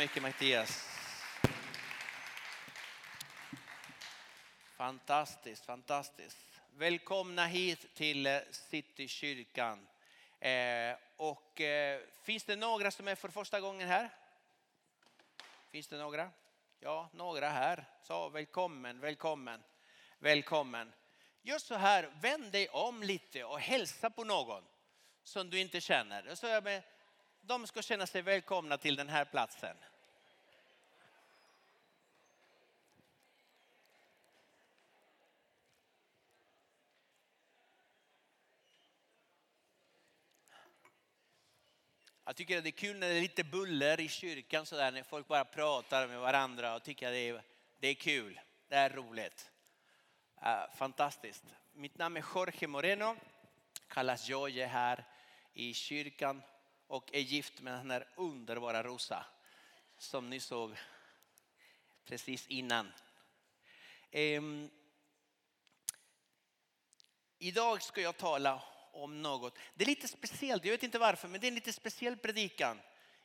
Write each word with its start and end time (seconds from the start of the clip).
mycket 0.00 0.22
Mattias. 0.22 0.88
Fantastiskt, 4.76 5.64
fantastiskt. 5.64 6.60
Välkomna 6.76 7.46
hit 7.46 7.94
till 7.94 8.26
eh, 8.26 8.38
Citykyrkan. 8.50 9.86
Eh, 10.38 10.96
och 11.16 11.60
eh, 11.60 12.00
finns 12.22 12.44
det 12.44 12.56
några 12.56 12.90
som 12.90 13.08
är 13.08 13.14
för 13.14 13.28
första 13.28 13.60
gången 13.60 13.88
här? 13.88 14.10
Finns 15.70 15.88
det 15.88 15.98
några? 15.98 16.30
Ja, 16.78 17.08
några 17.12 17.48
här. 17.48 17.84
Så 18.02 18.28
välkommen, 18.28 19.00
välkommen, 19.00 19.62
välkommen. 20.18 20.92
Gör 21.42 21.58
så 21.58 21.74
här, 21.74 22.12
vänd 22.20 22.52
dig 22.52 22.68
om 22.68 23.02
lite 23.02 23.44
och 23.44 23.60
hälsa 23.60 24.10
på 24.10 24.24
någon 24.24 24.64
som 25.22 25.50
du 25.50 25.60
inte 25.60 25.80
känner. 25.80 26.34
Så 26.34 26.46
jag 26.46 26.64
med, 26.64 26.82
de 27.40 27.66
ska 27.66 27.82
känna 27.82 28.06
sig 28.06 28.22
välkomna 28.22 28.78
till 28.78 28.96
den 28.96 29.08
här 29.08 29.24
platsen. 29.24 29.76
Jag 42.30 42.36
tycker 42.36 42.58
att 42.58 42.64
det 42.64 42.70
är 42.70 42.72
kul 42.72 42.98
när 42.98 43.08
det 43.08 43.14
är 43.14 43.20
lite 43.20 43.44
buller 43.44 44.00
i 44.00 44.08
kyrkan 44.08 44.66
så 44.66 44.76
där, 44.76 44.92
när 44.92 45.02
folk 45.02 45.28
bara 45.28 45.44
pratar 45.44 46.08
med 46.08 46.20
varandra 46.20 46.74
och 46.74 46.82
tycker 46.82 47.06
att 47.06 47.12
det 47.12 47.28
är, 47.28 47.42
det 47.80 47.88
är 47.88 47.94
kul. 47.94 48.40
Det 48.68 48.74
är 48.74 48.90
roligt. 48.90 49.50
Fantastiskt. 50.74 51.44
Mitt 51.72 51.98
namn 51.98 52.16
är 52.16 52.24
Jorge 52.34 52.68
Moreno, 52.68 53.16
kallas 53.88 54.28
Joje 54.28 54.66
här 54.66 55.04
i 55.52 55.74
kyrkan 55.74 56.42
och 56.86 57.14
är 57.14 57.20
gift 57.20 57.60
med 57.60 57.72
den 57.72 57.90
här 57.90 58.08
underbara 58.16 58.82
Rosa 58.82 59.24
som 59.98 60.30
ni 60.30 60.40
såg 60.40 60.76
precis 62.04 62.46
innan. 62.46 62.92
Ehm. 64.10 64.70
idag 67.38 67.82
ska 67.82 68.00
jag 68.00 68.16
tala 68.16 68.62
om 68.92 69.22
något. 69.22 69.58
Det 69.74 69.84
är 69.84 69.86
lite 69.86 70.08
speciellt, 70.08 70.64
jag 70.64 70.72
vet 70.72 70.82
inte 70.82 70.98
varför, 70.98 71.28
men 71.28 71.40
det 71.40 71.46
är 71.46 71.48
en 71.48 71.54
lite 71.54 71.72
speciell 71.72 72.16
predikan 72.16 72.80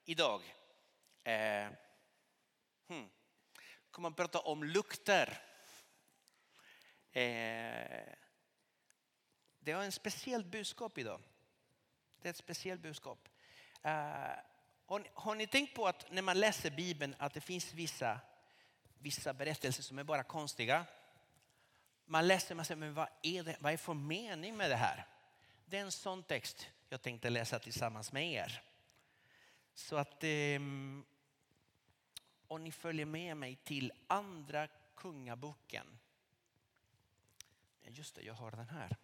idag. 0.06 0.42
Eh, 1.24 1.68
hmm. 2.88 3.10
kommer 3.92 4.10
att 4.10 4.16
prata 4.16 4.40
om 4.40 4.64
lukter. 4.64 5.42
Eh, 7.12 8.14
det 9.60 9.72
är 9.72 9.82
en 9.82 9.92
speciellt 9.92 10.46
budskap 10.46 10.98
idag. 10.98 11.22
Det 12.22 12.28
är 12.28 12.30
ett 12.30 12.38
speciellt 12.38 12.82
budskap. 12.82 13.30
Eh, 13.82 13.92
har, 14.86 15.00
ni, 15.00 15.10
har, 15.14 15.36
ni 15.36 15.48
tänkt 15.48 15.76
på 15.76 15.88
att 15.88 16.12
när 16.12 16.22
man 16.22 16.40
läser 16.40 16.72
Bibeln 16.72 17.16
att 17.20 17.34
det 17.34 17.42
finns 17.42 17.74
vissa, 17.74 18.20
vissa 19.00 19.34
berättelser 19.34 19.84
som 19.84 20.00
är 20.00 20.04
bara 20.04 20.24
konstiga? 20.24 20.86
Man 22.06 22.28
läser 22.28 22.60
och 22.60 22.66
säger, 22.66 22.80
men 22.80 22.94
vad 22.94 23.08
är 23.22 23.44
det? 23.44 23.58
Vad 23.60 23.74
är 23.74 23.78
för 23.78 23.94
mening 23.94 24.58
med 24.58 24.70
det 24.70 24.76
här? 24.76 25.06
Det 25.66 25.78
är 25.78 25.82
en 25.82 25.92
sån 25.92 26.24
text 26.24 26.70
jag 26.90 27.02
tänkte 27.02 27.30
läsa 27.30 27.60
tillsammans 27.60 28.12
med 28.12 28.32
er. 28.32 28.64
Så 29.74 29.96
att 29.96 30.24
eh, 30.24 30.60
om 32.48 32.64
ni 32.64 32.72
följer 32.72 33.06
med 33.06 33.38
mig 33.38 33.56
till 33.56 33.92
andra 34.08 34.68
kungaboken. 34.96 36.00
Just 37.82 38.16
det, 38.16 38.22
jag 38.22 38.34
har 38.34 38.52
den 38.52 38.70
här. 38.70 38.98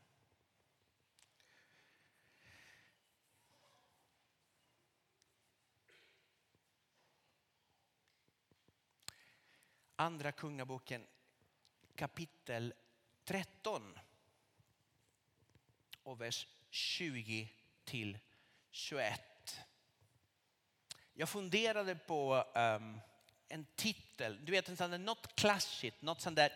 Andra 9.96 10.32
kungaboken 10.32 11.08
kapitel 11.96 12.74
13 13.24 14.00
och 16.04 16.22
vers 16.22 16.48
20 16.70 17.50
till 17.84 18.18
21. 18.72 19.22
Jag 21.14 21.30
funderade 21.30 21.96
på 21.96 22.46
um, 22.56 23.02
en 23.48 23.66
titel, 23.76 24.46
du 24.46 24.52
vet 24.52 24.80
något 25.00 25.36
klassigt, 25.36 26.02
något 26.02 26.22
sånt 26.22 26.36
där 26.36 26.52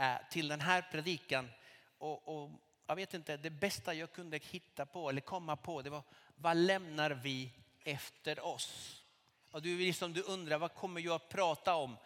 uh, 0.00 0.28
till 0.30 0.48
den 0.48 0.60
här 0.60 0.82
predikan. 0.92 1.50
Och, 1.98 2.28
och, 2.28 2.50
jag 2.86 2.96
vet 2.96 3.14
inte, 3.14 3.36
det 3.36 3.50
bästa 3.50 3.94
jag 3.94 4.12
kunde 4.12 4.38
hitta 4.38 4.86
på 4.86 5.08
eller 5.08 5.20
komma 5.20 5.56
på 5.56 5.82
det 5.82 5.90
var 5.90 6.02
vad 6.34 6.56
lämnar 6.56 7.10
vi 7.10 7.50
efter 7.84 8.44
oss? 8.44 9.02
Och 9.50 9.62
du, 9.62 9.78
liksom, 9.78 10.12
du 10.12 10.22
undrar 10.22 10.58
vad 10.58 10.74
kommer 10.74 11.00
jag 11.00 11.14
att 11.14 11.28
prata 11.28 11.74
om? 11.74 11.96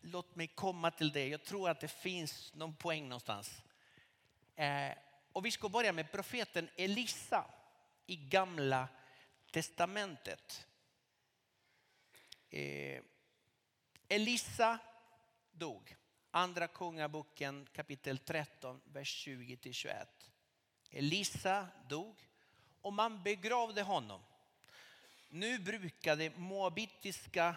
Låt 0.00 0.36
mig 0.36 0.46
komma 0.46 0.90
till 0.90 1.12
det. 1.12 1.28
Jag 1.28 1.44
tror 1.44 1.70
att 1.70 1.80
det 1.80 1.88
finns 1.88 2.54
någon 2.54 2.74
poäng 2.74 3.08
någonstans. 3.08 3.62
Eh, 4.56 4.92
och 5.32 5.46
vi 5.46 5.50
ska 5.50 5.68
börja 5.68 5.92
med 5.92 6.12
profeten 6.12 6.68
Elisa 6.76 7.44
i 8.06 8.16
gamla 8.16 8.88
testamentet. 9.50 10.66
Eh, 12.50 13.02
Elisa 14.08 14.78
dog. 15.52 15.96
Andra 16.30 16.68
kungaboken 16.68 17.66
kapitel 17.72 18.18
13, 18.18 18.80
vers 18.84 19.26
20-21. 19.26 20.06
Elisa 20.90 21.68
dog 21.88 22.28
och 22.80 22.92
man 22.92 23.22
begravde 23.22 23.82
honom. 23.82 24.20
Nu 25.28 25.58
brukade 25.58 26.30
moabitiska 26.36 27.56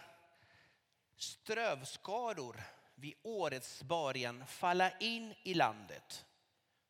strövskaror 1.18 2.62
vid 2.96 3.14
årets 3.24 3.84
början 3.84 4.48
falla 4.48 4.98
in 5.00 5.36
i 5.44 5.54
landet. 5.54 6.26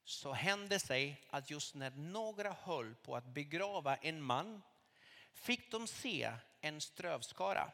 Så 0.06 0.34
hände 0.34 0.80
sig 0.80 1.22
att 1.30 1.50
just 1.50 1.76
när 1.76 1.92
några 1.92 2.54
höll 2.54 2.96
på 2.96 3.16
att 3.16 3.26
begrava 3.26 3.96
en 3.96 4.22
man 4.22 4.62
fick 5.34 5.72
de 5.72 5.88
se 5.88 6.34
en 6.62 6.82
strövskara. 6.82 7.72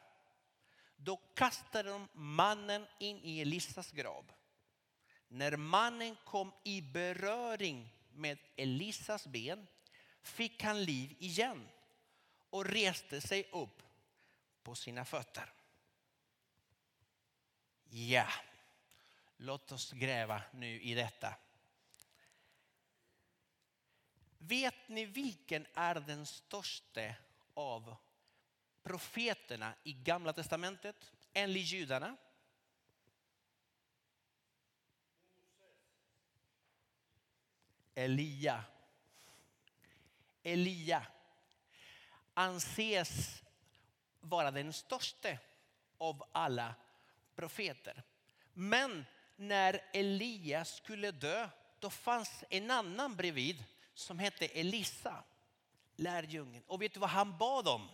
Då 0.96 1.18
kastade 1.34 1.90
de 1.90 2.08
mannen 2.14 2.88
in 3.00 3.20
i 3.24 3.42
Elisas 3.42 3.92
grav. 3.92 4.32
När 5.28 5.58
mannen 5.58 6.18
kom 6.26 6.54
i 6.64 6.82
beröring 6.82 7.90
med 8.14 8.38
Elisas 8.56 9.28
ben 9.28 9.68
fick 10.22 10.64
han 10.64 10.84
liv 10.84 11.16
igen 11.20 11.68
och 12.50 12.66
reste 12.66 13.22
sig 13.22 13.50
upp 13.52 13.84
på 14.64 14.76
sina 14.76 15.06
fötter. 15.06 15.54
Ja, 17.90 18.28
låt 19.38 19.72
oss 19.72 19.92
gräva 19.92 20.42
nu 20.52 20.82
i 20.82 20.94
detta. 20.94 21.36
Vet 24.44 24.88
ni 24.88 25.06
vilken 25.06 25.68
är 25.74 25.96
den 25.96 26.26
största 26.26 27.14
av 27.54 27.96
profeterna 28.84 29.74
i 29.84 29.94
gamla 29.94 30.34
testamentet 30.34 31.12
enligt 31.34 31.72
judarna? 31.72 32.18
Elia. 37.96 38.64
Elia 40.44 41.06
anses 42.34 43.42
vara 44.20 44.52
den 44.52 44.74
största 44.74 45.38
av 45.98 46.24
alla 46.32 46.76
profeter. 47.36 48.04
Men 48.54 49.06
när 49.36 49.82
Elia 49.94 50.66
skulle 50.66 51.12
dö, 51.12 51.50
då 51.80 51.90
fanns 51.90 52.44
en 52.50 52.72
annan 52.72 53.16
bredvid 53.16 53.64
som 53.94 54.20
hette 54.20 54.46
Elissa, 54.46 55.24
lärjungen. 55.96 56.64
Och 56.68 56.82
vet 56.82 56.94
du 56.94 57.00
vad 57.00 57.10
han 57.10 57.38
bad 57.38 57.68
om? 57.68 57.90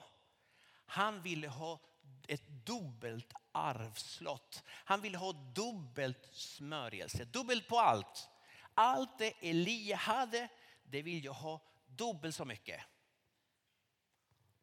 Han 0.85 1.21
ville 1.21 1.47
ha 1.47 1.79
ett 2.27 2.47
dubbelt 2.47 3.33
arvslott. 3.51 4.63
Han 4.67 5.01
ville 5.01 5.17
ha 5.17 5.31
dubbelt 5.31 6.29
smörjelse, 6.31 7.25
dubbelt 7.25 7.67
på 7.67 7.79
allt. 7.79 8.29
Allt 8.73 9.17
det 9.17 9.33
Elia 9.41 9.95
hade, 9.95 10.49
det 10.83 11.01
vill 11.01 11.25
jag 11.25 11.33
ha 11.33 11.61
dubbelt 11.87 12.35
så 12.35 12.45
mycket. 12.45 12.81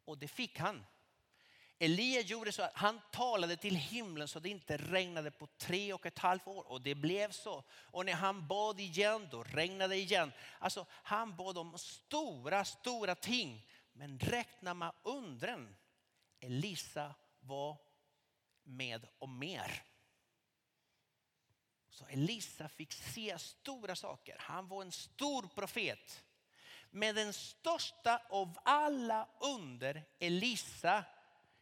Och 0.05 0.17
det 0.17 0.27
fick 0.27 0.59
han. 0.59 0.85
Elia 1.79 2.21
gjorde 2.21 2.51
så 2.51 2.63
att 2.63 2.73
han 2.73 3.01
talade 3.11 3.57
till 3.57 3.75
himlen 3.75 4.27
så 4.27 4.39
det 4.39 4.49
inte 4.49 4.77
regnade 4.77 5.31
på 5.31 5.47
tre 5.57 5.93
och 5.93 6.05
ett 6.05 6.19
halvt 6.19 6.47
år. 6.47 6.71
Och 6.71 6.81
det 6.81 6.95
blev 6.95 7.31
så. 7.31 7.63
Och 7.71 8.05
när 8.05 8.13
han 8.13 8.47
bad 8.47 8.79
igen, 8.79 9.27
då 9.31 9.43
regnade 9.43 9.95
det 9.95 9.99
igen. 9.99 10.31
Alltså 10.59 10.85
han 10.89 11.35
bad 11.35 11.57
om 11.57 11.77
stora, 11.77 12.65
stora 12.65 13.15
ting. 13.15 13.67
Men 13.93 14.19
räkna 14.19 14.73
med 14.73 14.91
undren. 15.03 15.75
Elisa 16.39 17.15
var 17.39 17.77
med 18.63 19.07
om 19.19 19.39
mer. 19.39 19.83
Så 21.89 22.05
Elisa 22.07 22.69
fick 22.69 22.93
se 22.93 23.39
stora 23.39 23.95
saker. 23.95 24.35
Han 24.39 24.67
var 24.67 24.81
en 24.81 24.91
stor 24.91 25.47
profet. 25.55 26.23
Men 26.89 27.15
den 27.15 27.33
största 27.33 28.21
av 28.29 28.59
alla 28.65 29.27
under 29.39 30.03
Elisa 30.19 31.03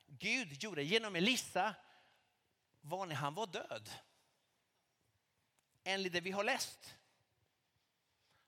Gud 0.06 0.64
gjorde 0.64 0.84
genom 0.84 1.16
Elisa 1.16 1.76
var 2.82 3.06
när 3.06 3.16
han 3.16 3.34
var 3.34 3.48
död. 3.48 3.90
Enligt 5.84 6.14
det 6.14 6.22
vi 6.22 6.32
har 6.32 6.44
läst. 6.44 6.96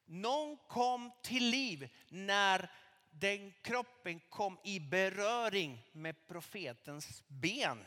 Någon 0.06 0.58
kom 0.58 1.12
till 1.24 1.50
liv 1.50 1.90
när 2.10 2.72
den 3.10 3.54
kroppen 3.62 4.20
kom 4.20 4.60
i 4.64 4.80
beröring 4.80 5.90
med 5.92 6.28
profetens 6.28 7.24
ben. 7.28 7.86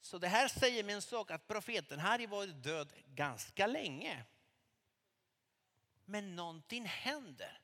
Så 0.00 0.18
det 0.18 0.28
här 0.28 0.48
säger 0.48 0.84
mig 0.84 0.94
en 0.94 1.02
sak 1.02 1.30
att 1.30 1.46
profeten 1.46 1.98
hade 1.98 2.26
varit 2.26 2.62
död 2.62 2.92
ganska 3.06 3.66
länge. 3.66 4.24
Men 6.04 6.36
någonting 6.36 6.86
händer. 6.86 7.60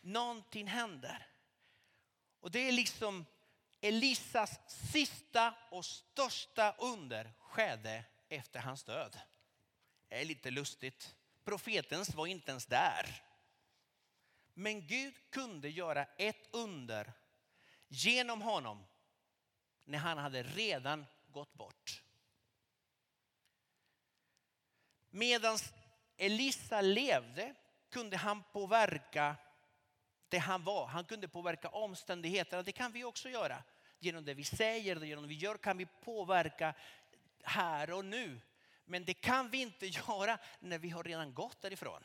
Någonting 0.00 0.66
händer. 0.66 1.31
Och 2.42 2.50
det 2.50 2.68
är 2.68 2.72
liksom 2.72 3.26
Elisas 3.80 4.60
sista 4.66 5.54
och 5.70 5.84
största 5.84 6.74
under 6.78 7.32
skedde 7.38 8.04
efter 8.28 8.60
hans 8.60 8.84
död. 8.84 9.18
Det 10.08 10.20
är 10.20 10.24
lite 10.24 10.50
lustigt. 10.50 11.14
Profetens 11.44 12.14
var 12.14 12.26
inte 12.26 12.50
ens 12.50 12.66
där. 12.66 13.22
Men 14.54 14.86
Gud 14.86 15.14
kunde 15.30 15.68
göra 15.68 16.04
ett 16.04 16.48
under 16.50 17.12
genom 17.88 18.42
honom 18.42 18.84
när 19.84 19.98
han 19.98 20.18
hade 20.18 20.42
redan 20.42 21.06
gått 21.28 21.54
bort. 21.54 22.02
Medan 25.10 25.58
Elisa 26.16 26.80
levde 26.80 27.54
kunde 27.88 28.16
han 28.16 28.42
påverka 28.52 29.36
det 30.32 30.38
han 30.38 30.64
var. 30.64 30.86
Han 30.86 31.04
kunde 31.04 31.28
påverka 31.28 31.68
omständigheterna. 31.68 32.62
Det 32.62 32.72
kan 32.72 32.92
vi 32.92 33.04
också 33.04 33.28
göra. 33.28 33.62
Genom 33.98 34.24
det 34.24 34.34
vi 34.34 34.44
säger, 34.44 35.04
genom 35.04 35.24
det 35.24 35.28
vi 35.28 35.34
gör 35.34 35.56
kan 35.56 35.78
vi 35.78 35.86
påverka 35.86 36.74
här 37.42 37.92
och 37.92 38.04
nu. 38.04 38.40
Men 38.84 39.04
det 39.04 39.14
kan 39.14 39.50
vi 39.50 39.58
inte 39.60 39.86
göra 40.08 40.38
när 40.60 40.78
vi 40.78 40.90
har 40.90 41.04
redan 41.04 41.34
gått 41.34 41.60
därifrån. 41.60 42.04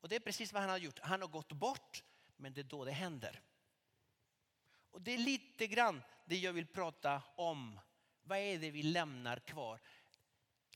Och 0.00 0.08
det 0.08 0.16
är 0.16 0.20
precis 0.20 0.52
vad 0.52 0.62
han 0.62 0.70
har 0.70 0.78
gjort. 0.78 0.98
Han 0.98 1.20
har 1.20 1.28
gått 1.28 1.52
bort, 1.52 2.02
men 2.36 2.54
det 2.54 2.60
är 2.60 2.64
då 2.64 2.84
det 2.84 2.92
händer. 2.92 3.40
Och 4.90 5.02
det 5.02 5.14
är 5.14 5.18
lite 5.18 5.66
grann 5.66 6.02
det 6.24 6.36
jag 6.36 6.52
vill 6.52 6.66
prata 6.66 7.22
om. 7.36 7.80
Vad 8.22 8.38
är 8.38 8.58
det 8.58 8.70
vi 8.70 8.82
lämnar 8.82 9.38
kvar? 9.38 9.80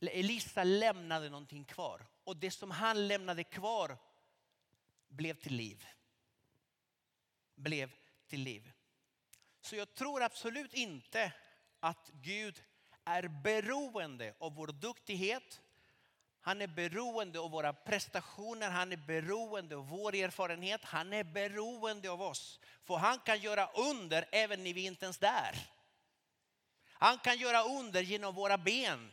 Elisa 0.01 0.65
lämnade 0.65 1.31
någonting 1.31 1.65
kvar 1.65 2.07
och 2.25 2.37
det 2.37 2.51
som 2.51 2.71
han 2.71 3.09
lämnade 3.09 3.45
kvar 3.45 3.99
blev 5.09 5.35
till 5.35 5.55
liv. 5.55 5.87
Blev 7.61 7.91
till 8.27 8.41
liv. 8.41 8.73
Så 9.61 9.77
jag 9.77 9.95
tror 9.95 10.23
absolut 10.23 10.75
inte 10.75 11.33
att 11.81 12.11
Gud 12.13 12.63
är 13.05 13.29
beroende 13.29 14.35
av 14.39 14.55
vår 14.55 14.67
duktighet. 14.67 15.61
Han 16.41 16.61
är 16.61 16.67
beroende 16.67 17.39
av 17.39 17.51
våra 17.51 17.73
prestationer, 17.73 18.71
han 18.71 18.93
är 18.93 18.97
beroende 18.97 19.77
av 19.77 19.89
vår 19.89 20.15
erfarenhet, 20.15 20.85
han 20.85 21.13
är 21.13 21.25
beroende 21.25 22.11
av 22.11 22.23
oss. 22.23 22.61
För 22.85 22.97
han 22.97 23.19
kan 23.19 23.41
göra 23.41 23.67
under 23.67 24.29
även 24.33 24.65
när 24.65 24.75
vi 24.75 24.85
inte 24.85 25.05
ens 25.05 25.17
är 25.17 25.21
där. 25.21 25.71
Han 26.85 27.19
kan 27.19 27.39
göra 27.39 27.63
under 27.63 28.03
genom 28.03 28.35
våra 28.35 28.59
ben. 28.59 29.13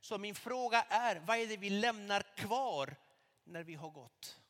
Så 0.00 0.18
min 0.18 0.34
fråga 0.34 0.82
är, 0.82 1.16
vad 1.16 1.38
är 1.38 1.46
det 1.46 1.56
vi 1.56 1.70
lämnar 1.70 2.22
kvar 2.36 2.96
när 3.44 3.62
vi 3.62 3.74
har 3.74 3.90
gått? 3.90 4.40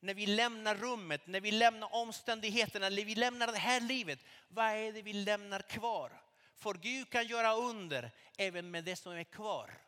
När 0.00 0.14
vi 0.14 0.26
lämnar 0.26 0.74
rummet, 0.74 1.26
när 1.26 1.40
vi 1.40 1.50
lämnar 1.50 1.94
omständigheterna, 1.94 2.88
när 2.88 3.04
vi 3.04 3.14
lämnar 3.14 3.46
det 3.46 3.58
här 3.58 3.80
livet. 3.80 4.18
Vad 4.48 4.66
är 4.66 4.92
det 4.92 5.02
vi 5.02 5.12
lämnar 5.12 5.62
kvar? 5.62 6.22
För 6.56 6.74
Gud 6.74 7.10
kan 7.10 7.26
göra 7.26 7.54
under 7.54 8.10
även 8.36 8.70
med 8.70 8.84
det 8.84 8.96
som 8.96 9.12
är 9.12 9.24
kvar. 9.24 9.78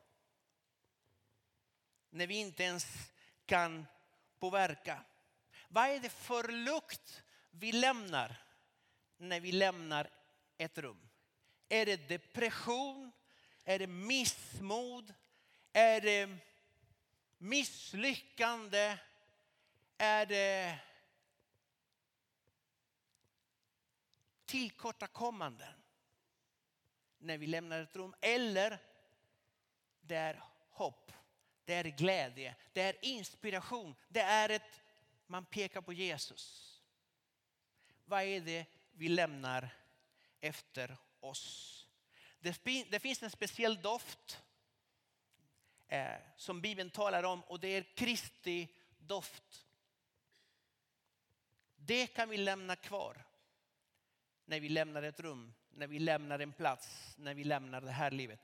När 2.10 2.26
vi 2.26 2.34
inte 2.34 2.62
ens 2.62 2.86
kan 3.46 3.86
påverka. 4.38 5.04
Vad 5.68 5.88
är 5.88 6.00
det 6.00 6.10
för 6.10 6.48
lukt 6.48 7.22
vi 7.50 7.72
lämnar 7.72 8.36
när 9.16 9.40
vi 9.40 9.52
lämnar 9.52 10.10
ett 10.58 10.78
rum? 10.78 11.08
Är 11.68 11.86
det 11.86 12.08
depression? 12.08 13.12
Är 13.64 13.78
det 13.78 13.86
missmod? 13.86 15.14
Är 15.72 16.00
det 16.00 16.36
misslyckande? 17.38 18.98
Är 20.04 20.26
det 20.26 20.78
tillkortakommanden 24.44 25.74
när 27.18 27.38
vi 27.38 27.46
lämnar 27.46 27.80
ett 27.80 27.96
rum? 27.96 28.14
Eller 28.20 28.78
det 30.00 30.16
är 30.16 30.42
hopp, 30.70 31.12
det 31.64 31.74
är 31.74 31.84
glädje, 31.84 32.56
det 32.72 32.82
är 32.82 33.04
inspiration, 33.04 33.94
det 34.08 34.20
är 34.20 34.48
ett, 34.48 34.82
man 35.26 35.44
pekar 35.44 35.80
på 35.80 35.92
Jesus. 35.92 36.80
Vad 38.04 38.22
är 38.22 38.40
det 38.40 38.66
vi 38.92 39.08
lämnar 39.08 39.68
efter 40.40 40.96
oss? 41.20 41.86
Det, 42.40 43.00
finns 43.00 43.22
en 43.22 43.30
speciell 43.30 43.82
doft 43.82 44.42
eh, 45.88 46.16
som 46.36 46.60
Bibeln 46.60 46.90
talar 46.90 47.22
om 47.22 47.44
och 47.44 47.60
det 47.60 47.68
är 47.68 47.96
Kristi 47.96 48.68
doft. 48.98 49.66
Det 51.84 52.06
kan 52.06 52.28
vi 52.28 52.36
lämna 52.36 52.76
kvar 52.76 53.24
när 54.44 54.60
vi 54.60 54.68
lämnar 54.68 55.02
ett 55.02 55.20
rum, 55.20 55.54
när 55.70 55.86
vi 55.86 55.98
lämnar 55.98 56.38
en 56.38 56.52
plats, 56.52 57.14
när 57.18 57.34
vi 57.34 57.44
lämnar 57.44 57.80
det 57.80 57.90
här 57.90 58.10
livet. 58.10 58.40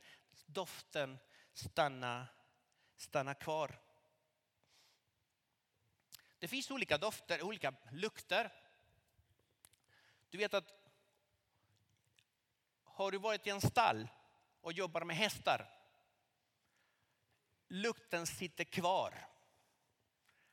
Doften 0.47 1.19
stannar, 1.53 2.27
stanna 2.97 3.35
kvar. 3.35 3.79
Det 6.39 6.49
finns 6.49 6.71
olika 6.71 6.99
dofter, 6.99 7.43
olika 7.43 7.75
lukter. 7.93 8.53
Du 10.31 10.39
vet 10.39 10.55
att 10.55 10.75
har 12.83 13.11
du 13.11 13.19
varit 13.19 13.47
i 13.47 13.51
en 13.51 13.61
stall 13.61 14.09
och 14.61 14.73
jobbar 14.73 15.05
med 15.05 15.17
hästar? 15.17 15.69
Lukten 17.69 18.27
sitter 18.27 18.65
kvar. 18.65 19.15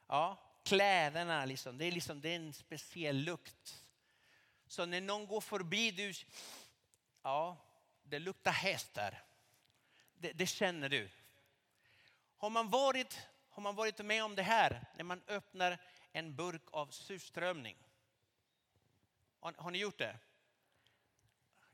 Ja, 0.07 0.44
kläderna, 0.65 1.45
liksom, 1.45 1.77
det, 1.77 1.85
är 1.85 1.91
liksom, 1.91 2.21
det 2.21 2.29
är 2.29 2.35
en 2.35 2.53
speciell 2.53 3.17
lukt. 3.17 3.81
Så 4.67 4.85
när 4.85 5.01
någon 5.01 5.27
går 5.27 5.41
förbi, 5.41 5.91
du, 5.91 6.13
ja, 7.21 7.57
det 8.03 8.19
luktar 8.19 8.51
hästar. 8.51 9.23
Det, 10.13 10.31
det 10.31 10.47
känner 10.47 10.89
du. 10.89 11.09
Har 12.37 12.49
man, 12.49 12.69
varit, 12.69 13.19
har 13.49 13.63
man 13.63 13.75
varit 13.75 14.05
med 14.05 14.23
om 14.23 14.35
det 14.35 14.43
här 14.43 14.85
när 14.95 15.03
man 15.03 15.21
öppnar 15.27 15.77
en 16.11 16.35
burk 16.35 16.63
av 16.71 16.87
surströmming? 16.87 17.77
Har, 19.39 19.53
har 19.57 19.71
ni 19.71 19.77
gjort 19.77 19.97
det? 19.97 20.17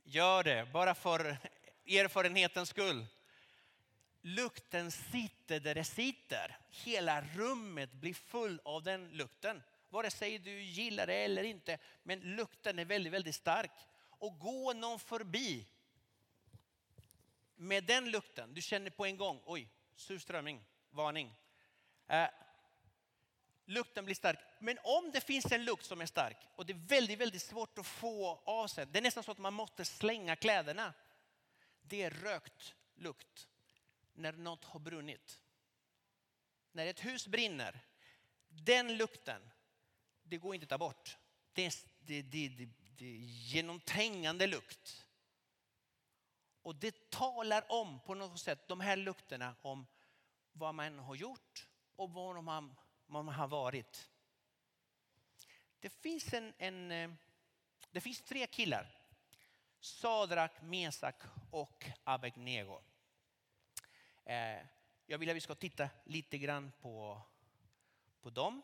Gör 0.04 0.44
det, 0.44 0.66
bara 0.66 0.96
för 0.96 1.38
erfarenhetens 1.86 2.70
skull. 2.70 3.06
Lukten 4.22 4.92
sitter 4.92 5.60
där 5.60 5.76
det 5.76 5.84
sitter. 5.84 6.58
Hela 6.70 7.22
rummet 7.22 7.94
blir 7.94 8.14
full 8.14 8.62
av 8.64 8.84
den 8.84 9.10
lukten. 9.10 9.64
Vare 9.90 10.12
sig 10.12 10.40
du 10.40 10.62
gillar 10.62 11.08
det 11.08 11.14
eller 11.16 11.44
inte, 11.44 11.78
men 12.04 12.20
lukten 12.20 12.80
är 12.80 12.86
väldigt, 12.86 13.14
väldigt 13.14 13.36
stark. 13.36 13.72
Och 14.10 14.40
gå 14.40 14.74
någon 14.74 15.00
förbi 15.00 15.68
med 17.56 17.84
den 17.84 18.12
lukten, 18.12 18.54
du 18.54 18.62
känner 18.62 18.90
på 18.90 19.06
en 19.06 19.18
gång, 19.18 19.42
oj, 19.46 19.68
surströmming, 19.96 20.66
varning. 20.90 21.34
Eh, 22.08 22.28
lukten 23.66 24.06
blir 24.06 24.16
stark. 24.16 24.40
Men 24.60 24.78
om 24.84 25.12
det 25.12 25.22
finns 25.22 25.52
en 25.52 25.66
lukt 25.66 25.86
som 25.86 26.02
är 26.02 26.06
stark 26.06 26.38
och 26.56 26.66
det 26.66 26.74
är 26.74 26.88
väldigt, 26.88 27.20
väldigt 27.20 27.42
svårt 27.42 27.78
att 27.78 27.88
få 27.88 28.42
av 28.46 28.68
sig. 28.68 28.86
Det 28.86 29.00
är 29.00 29.04
nästan 29.04 29.24
så 29.24 29.32
att 29.32 29.38
man 29.38 29.54
måste 29.54 29.86
slänga 29.86 30.36
kläderna. 30.36 30.94
Det 31.82 32.04
är 32.04 32.10
rökt 32.10 32.76
lukt 32.96 33.48
när 34.22 34.34
något 34.34 34.64
har 34.64 34.80
brunnit. 34.80 35.42
När 36.72 36.86
ett 36.86 37.06
hus 37.06 37.28
brinner, 37.28 37.80
den 38.48 38.98
lukten, 38.98 39.52
det 40.24 40.38
går 40.38 40.56
inte 40.56 40.64
att 40.64 40.70
ta 40.70 40.78
bort. 40.78 41.18
Det 41.54 41.66
är, 41.66 41.74
det, 42.00 42.22
det, 42.22 42.50
det, 42.50 42.70
det 42.98 43.06
är 43.06 43.18
genomträngande 43.54 44.48
lukt. 44.48 45.08
Och 46.62 46.76
det 46.76 47.10
talar 47.10 47.72
om 47.72 48.00
på 48.00 48.16
något 48.16 48.40
sätt, 48.40 48.68
de 48.68 48.80
här 48.80 48.98
lukterna 48.98 49.56
om 49.62 49.88
vad 50.52 50.76
man 50.76 51.00
har 51.00 51.16
gjort 51.16 51.68
och 51.96 52.14
var 52.14 52.42
man, 52.42 52.76
man 53.06 53.28
har 53.28 53.48
varit. 53.48 54.10
Det 55.80 55.90
finns, 55.90 56.34
en, 56.34 56.54
en, 56.58 56.92
eh, 56.92 57.12
det 57.92 58.02
finns 58.02 58.22
tre 58.22 58.48
killar. 58.48 58.98
Sadrak, 59.80 60.62
Mesak 60.62 61.16
och 61.52 61.86
Abednego. 62.04 62.82
Eh, 64.26 64.66
jag 65.06 65.18
vill 65.18 65.30
att 65.30 65.36
vi 65.36 65.42
ska 65.42 65.56
titta 65.56 65.90
lite 66.04 66.38
grann 66.38 66.72
på, 66.82 67.22
på 68.22 68.30
dem. 68.30 68.62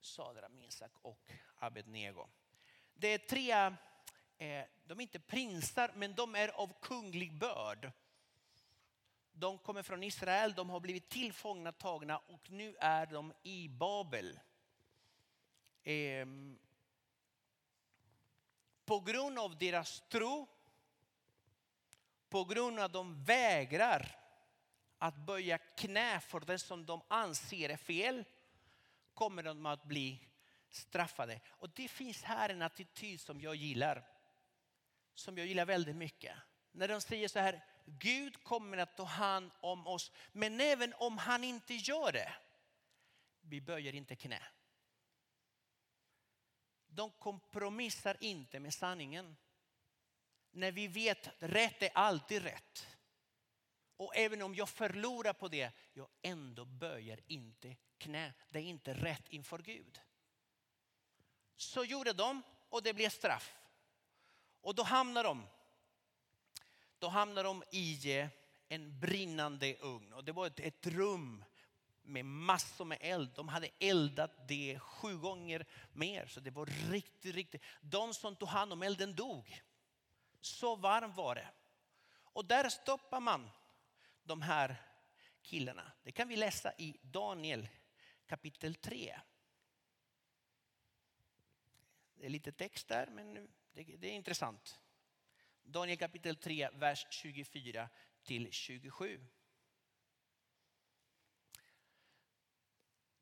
Sadra, 0.00 0.48
Mesak 0.48 0.92
och 1.02 1.30
Abednego. 1.58 2.28
Det 2.94 3.08
är 3.08 3.18
tre, 3.18 3.50
eh, 4.38 4.66
de 4.84 4.98
är 4.98 5.02
inte 5.02 5.20
prinsar 5.20 5.92
men 5.94 6.14
de 6.14 6.34
är 6.34 6.48
av 6.48 6.72
kunglig 6.80 7.38
börd. 7.38 7.92
De 9.32 9.58
kommer 9.58 9.82
från 9.82 10.02
Israel, 10.02 10.54
de 10.54 10.70
har 10.70 10.80
blivit 10.80 11.08
tillfångatagna 11.08 12.18
och 12.18 12.50
nu 12.50 12.76
är 12.80 13.06
de 13.06 13.32
i 13.42 13.68
Babel. 13.68 14.40
Ehm, 15.82 16.58
på 18.84 19.00
grund 19.00 19.38
av 19.38 19.58
deras 19.58 20.00
tro, 20.08 20.46
på 22.34 22.44
grund 22.44 22.78
av 22.78 22.84
att 22.84 22.92
de 22.92 23.24
vägrar 23.24 24.16
att 24.98 25.16
böja 25.16 25.58
knä 25.58 26.20
för 26.20 26.40
det 26.40 26.58
som 26.58 26.86
de 26.86 27.02
anser 27.08 27.68
är 27.68 27.76
fel, 27.76 28.24
kommer 29.14 29.42
de 29.42 29.66
att 29.66 29.84
bli 29.84 30.28
straffade. 30.70 31.40
Och 31.48 31.70
det 31.70 31.88
finns 31.88 32.22
här 32.22 32.48
en 32.48 32.62
attityd 32.62 33.20
som 33.20 33.40
jag 33.40 33.54
gillar. 33.54 34.08
Som 35.14 35.38
jag 35.38 35.46
gillar 35.46 35.66
väldigt 35.66 35.96
mycket. 35.96 36.36
När 36.72 36.88
de 36.88 37.00
säger 37.00 37.28
så 37.28 37.38
här, 37.38 37.64
Gud 37.86 38.42
kommer 38.42 38.76
att 38.78 38.96
ta 38.96 39.04
hand 39.04 39.50
om 39.60 39.86
oss. 39.86 40.12
Men 40.32 40.60
även 40.60 40.94
om 40.94 41.18
han 41.18 41.44
inte 41.44 41.74
gör 41.74 42.12
det, 42.12 42.32
vi 43.40 43.60
böjer 43.60 43.94
inte 43.94 44.16
knä. 44.16 44.42
De 46.86 47.10
kompromissar 47.10 48.16
inte 48.20 48.60
med 48.60 48.74
sanningen. 48.74 49.36
När 50.54 50.72
vi 50.72 50.86
vet 50.86 51.26
att 51.26 51.34
rätt 51.38 51.82
är 51.82 51.90
alltid 51.94 52.42
rätt. 52.42 52.86
Och 53.96 54.16
även 54.16 54.42
om 54.42 54.54
jag 54.54 54.68
förlorar 54.68 55.32
på 55.32 55.48
det, 55.48 55.72
jag 55.92 56.08
ändå 56.22 56.64
böjer 56.64 57.20
inte 57.26 57.76
knä. 57.98 58.32
Det 58.50 58.58
är 58.58 58.62
inte 58.62 58.94
rätt 58.94 59.28
inför 59.28 59.58
Gud. 59.58 60.00
Så 61.56 61.84
gjorde 61.84 62.12
de 62.12 62.42
och 62.68 62.82
det 62.82 62.94
blev 62.94 63.08
straff. 63.08 63.54
Och 64.60 64.74
då 64.74 64.82
hamnar 64.82 65.24
de, 65.24 65.46
då 66.98 67.08
hamnar 67.08 67.44
de 67.44 67.62
i 67.70 68.18
eh, 68.18 68.28
en 68.68 69.00
brinnande 69.00 69.76
ugn. 69.80 70.12
Och 70.12 70.24
det 70.24 70.32
var 70.32 70.46
ett, 70.46 70.60
ett 70.60 70.86
rum 70.86 71.44
med 72.02 72.24
massor 72.24 72.84
med 72.84 72.98
eld. 73.00 73.30
De 73.34 73.48
hade 73.48 73.68
eldat 73.78 74.48
det 74.48 74.78
sju 74.78 75.18
gånger 75.18 75.66
mer. 75.92 76.26
Så 76.26 76.40
det 76.40 76.50
var 76.50 76.66
riktigt, 76.66 77.34
riktigt. 77.34 77.62
De 77.80 78.14
som 78.14 78.36
tog 78.36 78.48
hand 78.48 78.72
om 78.72 78.82
elden 78.82 79.14
dog. 79.14 79.62
Så 80.44 80.76
varmt 80.76 81.16
var 81.16 81.34
det. 81.34 81.50
Och 82.08 82.44
där 82.44 82.68
stoppar 82.68 83.20
man 83.20 83.50
de 84.22 84.42
här 84.42 84.76
killarna. 85.42 85.92
Det 86.02 86.12
kan 86.12 86.28
vi 86.28 86.36
läsa 86.36 86.72
i 86.78 86.98
Daniel 87.02 87.68
kapitel 88.26 88.74
3. 88.74 89.20
Det 92.14 92.26
är 92.26 92.30
lite 92.30 92.52
text 92.52 92.88
där, 92.88 93.06
men 93.06 93.48
det 93.72 94.08
är 94.08 94.12
intressant. 94.12 94.80
Daniel 95.62 95.98
kapitel 95.98 96.36
3, 96.36 96.70
vers 96.70 97.06
24 97.10 97.88
till 98.22 98.52
27. 98.52 99.26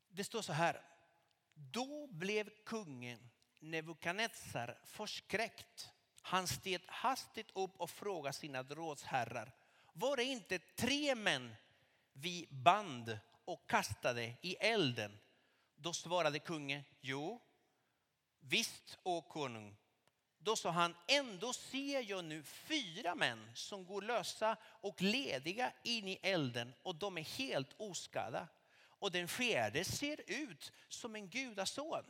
Det 0.07 0.23
står 0.23 0.41
så 0.41 0.53
här. 0.53 0.85
Då 1.53 2.07
blev 2.07 2.63
kungen 2.63 3.29
Nebukadnessar 3.59 4.81
förskräckt. 4.85 5.92
Han 6.25 6.47
steg 6.47 6.81
hastigt 6.87 7.51
upp 7.53 7.71
och 7.77 7.89
frågade 7.89 8.33
sina 8.33 8.63
rådsherrar. 8.63 9.51
Var 9.93 10.17
det 10.17 10.23
inte 10.23 10.59
tre 10.59 11.15
män 11.15 11.55
vi 12.13 12.47
band 12.49 13.19
och 13.45 13.69
kastade 13.69 14.33
i 14.41 14.55
elden? 14.55 15.19
Då 15.75 15.93
svarade 15.93 16.39
kungen, 16.39 16.83
jo, 17.01 17.41
visst, 18.39 18.97
o 19.03 19.21
konung. 19.21 19.75
Då 20.37 20.55
sa 20.55 20.69
han, 20.69 20.95
ändå 21.07 21.53
ser 21.53 22.09
jag 22.09 22.25
nu 22.25 22.43
fyra 22.43 23.15
män 23.15 23.51
som 23.55 23.85
går 23.85 24.01
lösa 24.01 24.57
och 24.63 25.01
lediga 25.01 25.73
in 25.83 26.07
i 26.07 26.19
elden 26.21 26.73
och 26.83 26.95
de 26.95 27.17
är 27.17 27.21
helt 27.21 27.73
oskadda. 27.77 28.47
Och 28.75 29.11
den 29.11 29.27
fjärde 29.27 29.83
ser 29.83 30.21
ut 30.27 30.71
som 30.89 31.15
en 31.15 31.29
gudason. 31.29 32.03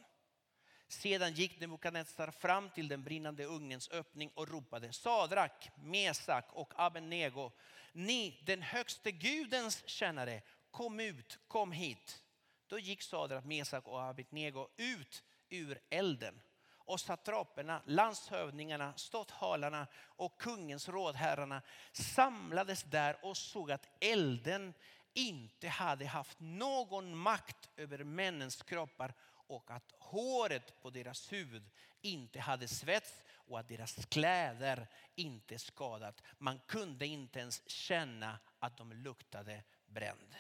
Sedan 0.94 1.34
gick 1.34 1.60
Nebukadnessar 1.60 2.32
fram 2.32 2.70
till 2.70 2.88
den 2.88 3.04
brinnande 3.04 3.46
ugnens 3.46 3.90
öppning 3.90 4.32
och 4.34 4.48
ropade 4.48 4.94
Sadrak, 4.94 5.70
Mesak 5.76 6.46
och 6.54 6.74
Abednego. 6.76 7.52
Ni, 7.94 8.42
den 8.46 8.62
högste 8.62 9.12
gudens 9.12 9.84
tjänare, 9.88 10.42
kom 10.72 11.00
ut, 11.00 11.40
kom 11.48 11.72
hit. 11.72 12.24
Då 12.68 12.80
gick 12.80 13.02
Sadrak, 13.02 13.46
Mesak 13.46 13.88
och 13.88 14.04
Abednego 14.04 14.68
ut 14.78 15.24
ur 15.50 15.80
elden. 15.90 16.42
Och 16.86 17.00
satraperna, 17.00 17.82
landshövdingarna, 17.86 18.94
ståthållarna 18.96 19.88
och 19.96 20.42
kungens 20.42 20.90
rådherrarna 20.90 21.62
samlades 21.92 22.84
där 22.84 23.18
och 23.22 23.38
såg 23.38 23.72
att 23.72 23.90
elden 24.00 24.74
inte 25.14 25.68
hade 25.68 26.06
haft 26.06 26.40
någon 26.40 27.18
makt 27.18 27.70
över 27.76 28.04
männens 28.04 28.62
kroppar 28.62 29.14
och 29.54 29.72
att 29.72 29.92
håret 29.92 30.82
på 30.82 30.90
deras 30.90 31.32
huvud 31.32 31.70
inte 32.02 32.40
hade 32.40 32.68
svets 32.68 33.24
och 33.32 33.60
att 33.60 33.68
deras 33.68 34.06
kläder 34.06 34.88
inte 35.16 35.60
skadat. 35.60 36.22
Man 36.38 36.60
kunde 36.60 37.06
inte 37.06 37.40
ens 37.40 37.70
känna 37.70 38.40
att 38.60 38.78
de 38.78 38.92
luktade 38.92 39.64
bränd. 39.86 40.36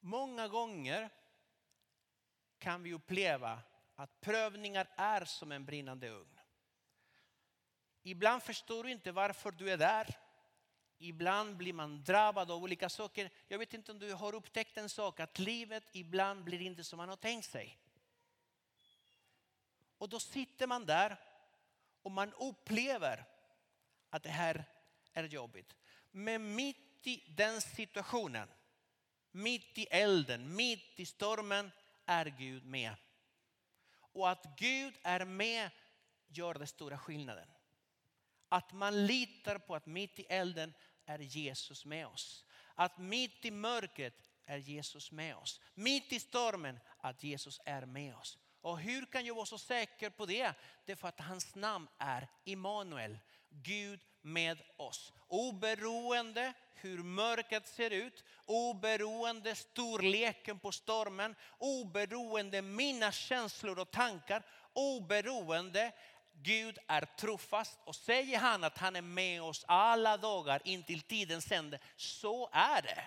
Många 0.00 0.48
gånger 0.48 1.10
kan 2.58 2.82
vi 2.82 2.92
uppleva 2.92 3.62
att 3.94 4.20
prövningar 4.20 4.88
är 4.96 5.24
som 5.24 5.52
en 5.52 5.64
brinnande 5.64 6.08
ugn. 6.08 6.40
Ibland 8.02 8.42
förstår 8.42 8.84
du 8.84 8.90
inte 8.90 9.12
varför 9.12 9.50
du 9.50 9.70
är 9.70 9.76
där. 9.78 10.18
Ibland 11.02 11.56
blir 11.56 11.72
man 11.72 12.04
drabbad 12.04 12.50
av 12.50 12.62
olika 12.62 12.88
saker. 12.88 13.30
Jag 13.48 13.58
vet 13.58 13.74
inte 13.74 13.92
om 13.92 13.98
du 13.98 14.12
har 14.12 14.34
upptäckt 14.34 14.76
en 14.76 14.88
sak, 14.88 15.20
att 15.20 15.38
livet 15.38 15.84
ibland 15.92 16.44
blir 16.44 16.60
inte 16.60 16.84
som 16.84 16.96
man 16.96 17.08
har 17.08 17.16
tänkt 17.16 17.50
sig. 17.50 17.78
Och 19.98 20.08
då 20.08 20.20
sitter 20.20 20.66
man 20.66 20.86
där 20.86 21.16
och 22.02 22.10
man 22.10 22.32
upplever 22.32 23.24
att 24.10 24.22
det 24.22 24.28
här 24.28 24.64
är 25.12 25.24
jobbigt. 25.24 25.76
Men 26.10 26.54
mitt 26.54 27.06
i 27.06 27.22
den 27.28 27.60
situationen, 27.60 28.48
mitt 29.30 29.78
i 29.78 29.86
elden, 29.86 30.56
mitt 30.56 31.00
i 31.00 31.06
stormen 31.06 31.70
är 32.06 32.26
Gud 32.26 32.64
med. 32.64 32.94
Och 33.94 34.30
att 34.30 34.46
Gud 34.56 34.94
är 35.02 35.24
med 35.24 35.70
gör 36.28 36.54
den 36.54 36.66
stora 36.66 36.98
skillnaden. 36.98 37.48
Att 38.48 38.72
man 38.72 39.06
litar 39.06 39.58
på 39.58 39.74
att 39.74 39.86
mitt 39.86 40.18
i 40.18 40.22
elden 40.28 40.74
är 41.14 41.18
Jesus 41.18 41.84
med 41.84 42.06
oss. 42.06 42.44
Att 42.74 42.98
mitt 42.98 43.44
i 43.44 43.50
mörkret 43.50 44.30
är 44.46 44.58
Jesus 44.58 45.12
med 45.12 45.36
oss. 45.36 45.60
Mitt 45.74 46.12
i 46.12 46.20
stormen 46.20 46.80
att 46.98 47.22
Jesus 47.22 47.60
är 47.64 47.86
med 47.86 48.14
oss. 48.14 48.38
Och 48.60 48.78
hur 48.78 49.06
kan 49.06 49.26
jag 49.26 49.34
vara 49.34 49.46
så 49.46 49.58
säker 49.58 50.10
på 50.10 50.26
det? 50.26 50.54
Det 50.84 50.92
är 50.92 50.96
för 50.96 51.08
att 51.08 51.20
hans 51.20 51.54
namn 51.54 51.88
är 51.98 52.28
Immanuel, 52.44 53.18
Gud 53.48 54.00
med 54.22 54.62
oss. 54.76 55.12
Oberoende 55.28 56.52
hur 56.74 56.98
mörkret 56.98 57.68
ser 57.68 57.90
ut, 57.90 58.24
oberoende 58.44 59.54
storleken 59.54 60.58
på 60.58 60.72
stormen, 60.72 61.34
oberoende 61.58 62.62
mina 62.62 63.12
känslor 63.12 63.78
och 63.78 63.90
tankar, 63.90 64.42
oberoende 64.72 65.92
Gud 66.42 66.78
är 66.86 67.04
trofast 67.04 67.78
och 67.84 67.96
säger 67.96 68.38
han 68.38 68.64
att 68.64 68.78
han 68.78 68.96
är 68.96 69.02
med 69.02 69.42
oss 69.42 69.64
alla 69.68 70.16
dagar 70.16 70.62
intill 70.64 71.02
tidens 71.02 71.52
ände, 71.52 71.78
så 71.96 72.48
är 72.52 72.82
det. 72.82 73.04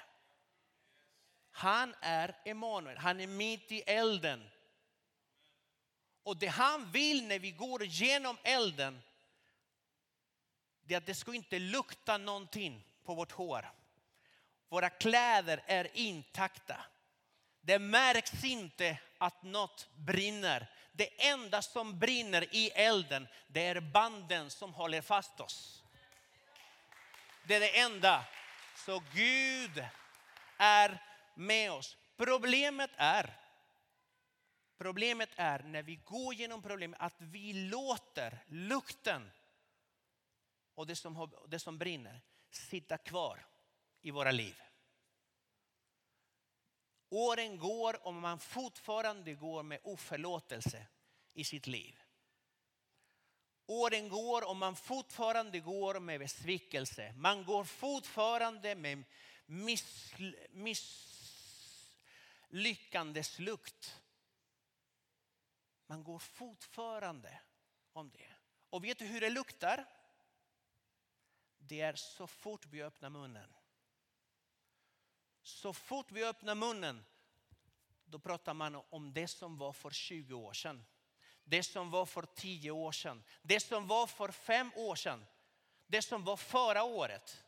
Han 1.51 1.95
är 2.01 2.35
Emanuel, 2.45 2.97
han 2.97 3.19
är 3.19 3.27
mitt 3.27 3.71
i 3.71 3.81
elden. 3.81 4.49
Och 6.23 6.37
det 6.37 6.47
han 6.47 6.91
vill 6.91 7.27
när 7.27 7.39
vi 7.39 7.51
går 7.51 7.83
genom 7.83 8.37
elden, 8.43 9.01
det 10.81 10.93
är 10.93 10.97
att 10.97 11.05
det 11.05 11.15
ska 11.15 11.33
inte 11.33 11.59
lukta 11.59 12.17
någonting 12.17 12.83
på 13.03 13.15
vårt 13.15 13.31
hår. 13.31 13.71
Våra 14.69 14.89
kläder 14.89 15.63
är 15.65 15.97
intakta. 15.97 16.85
Det 17.61 17.79
märks 17.79 18.43
inte 18.43 18.97
att 19.17 19.43
något 19.43 19.89
brinner. 19.95 20.74
Det 20.95 21.27
enda 21.27 21.61
som 21.61 21.99
brinner 21.99 22.55
i 22.55 22.69
elden, 22.69 23.27
det 23.47 23.65
är 23.65 23.79
banden 23.79 24.49
som 24.49 24.73
håller 24.73 25.01
fast 25.01 25.39
oss. 25.39 25.83
Det 27.43 27.55
är 27.55 27.59
det 27.59 27.79
enda. 27.79 28.25
Så 28.75 29.03
Gud 29.13 29.85
är 30.57 31.03
med 31.35 31.71
oss. 31.71 31.97
Problemet 32.17 32.91
är, 32.95 33.37
problemet 34.77 35.29
är 35.35 35.59
när 35.59 35.83
vi 35.83 35.95
går 35.95 36.33
genom 36.33 36.61
problemet 36.61 37.01
att 37.01 37.15
vi 37.17 37.53
låter 37.53 38.43
lukten 38.47 39.31
och 40.75 40.87
det 40.87 40.95
som, 40.95 41.31
det 41.47 41.59
som 41.59 41.77
brinner 41.77 42.21
sitta 42.51 42.97
kvar 42.97 43.45
i 44.01 44.11
våra 44.11 44.31
liv. 44.31 44.64
Åren 47.15 47.57
går 47.57 48.07
och 48.07 48.13
man 48.13 48.39
fortfarande 48.39 49.33
går 49.33 49.63
med 49.63 49.79
oförlåtelse 49.83 50.87
i 51.33 51.43
sitt 51.43 51.67
liv. 51.67 52.01
Åren 53.65 54.09
går 54.09 54.49
och 54.49 54.55
man 54.55 54.75
fortfarande 54.75 55.59
går 55.59 55.99
med 55.99 56.19
besvikelse. 56.19 57.13
Man 57.17 57.45
går 57.45 57.63
fortfarande 57.63 58.75
med 58.75 59.03
misslyckandes 60.51 63.39
lukt. 63.39 64.01
Man 65.87 66.03
går 66.03 66.19
fortfarande 66.19 67.39
om 67.93 68.09
det. 68.09 68.33
Och 68.69 68.83
vet 68.83 68.99
du 68.99 69.05
hur 69.05 69.21
det 69.21 69.29
luktar? 69.29 69.85
Det 71.57 71.81
är 71.81 71.95
så 71.95 72.27
fort 72.27 72.65
vi 72.65 72.83
öppnar 72.83 73.09
munnen. 73.09 73.53
Så 75.45 75.73
fort 75.73 76.11
vi 76.11 76.23
öppnar 76.23 76.55
munnen, 76.55 77.05
då 78.05 78.19
pratar 78.19 78.53
man 78.53 78.75
om 78.89 79.13
det 79.13 79.27
som 79.27 79.57
var 79.57 79.73
för 79.73 79.89
20 79.89 80.33
år 80.33 80.53
sedan. 80.53 80.85
Det 81.43 81.63
som 81.63 81.91
var 81.91 82.05
för 82.05 82.25
10 82.35 82.71
år 82.71 82.91
sedan. 82.91 83.23
Det 83.41 83.59
som 83.59 83.87
var 83.87 84.07
för 84.07 84.31
5 84.31 84.71
år 84.75 84.95
sedan. 84.95 85.25
Det 85.87 86.01
som 86.01 86.23
var 86.23 86.37
förra 86.37 86.83
året. 86.83 87.43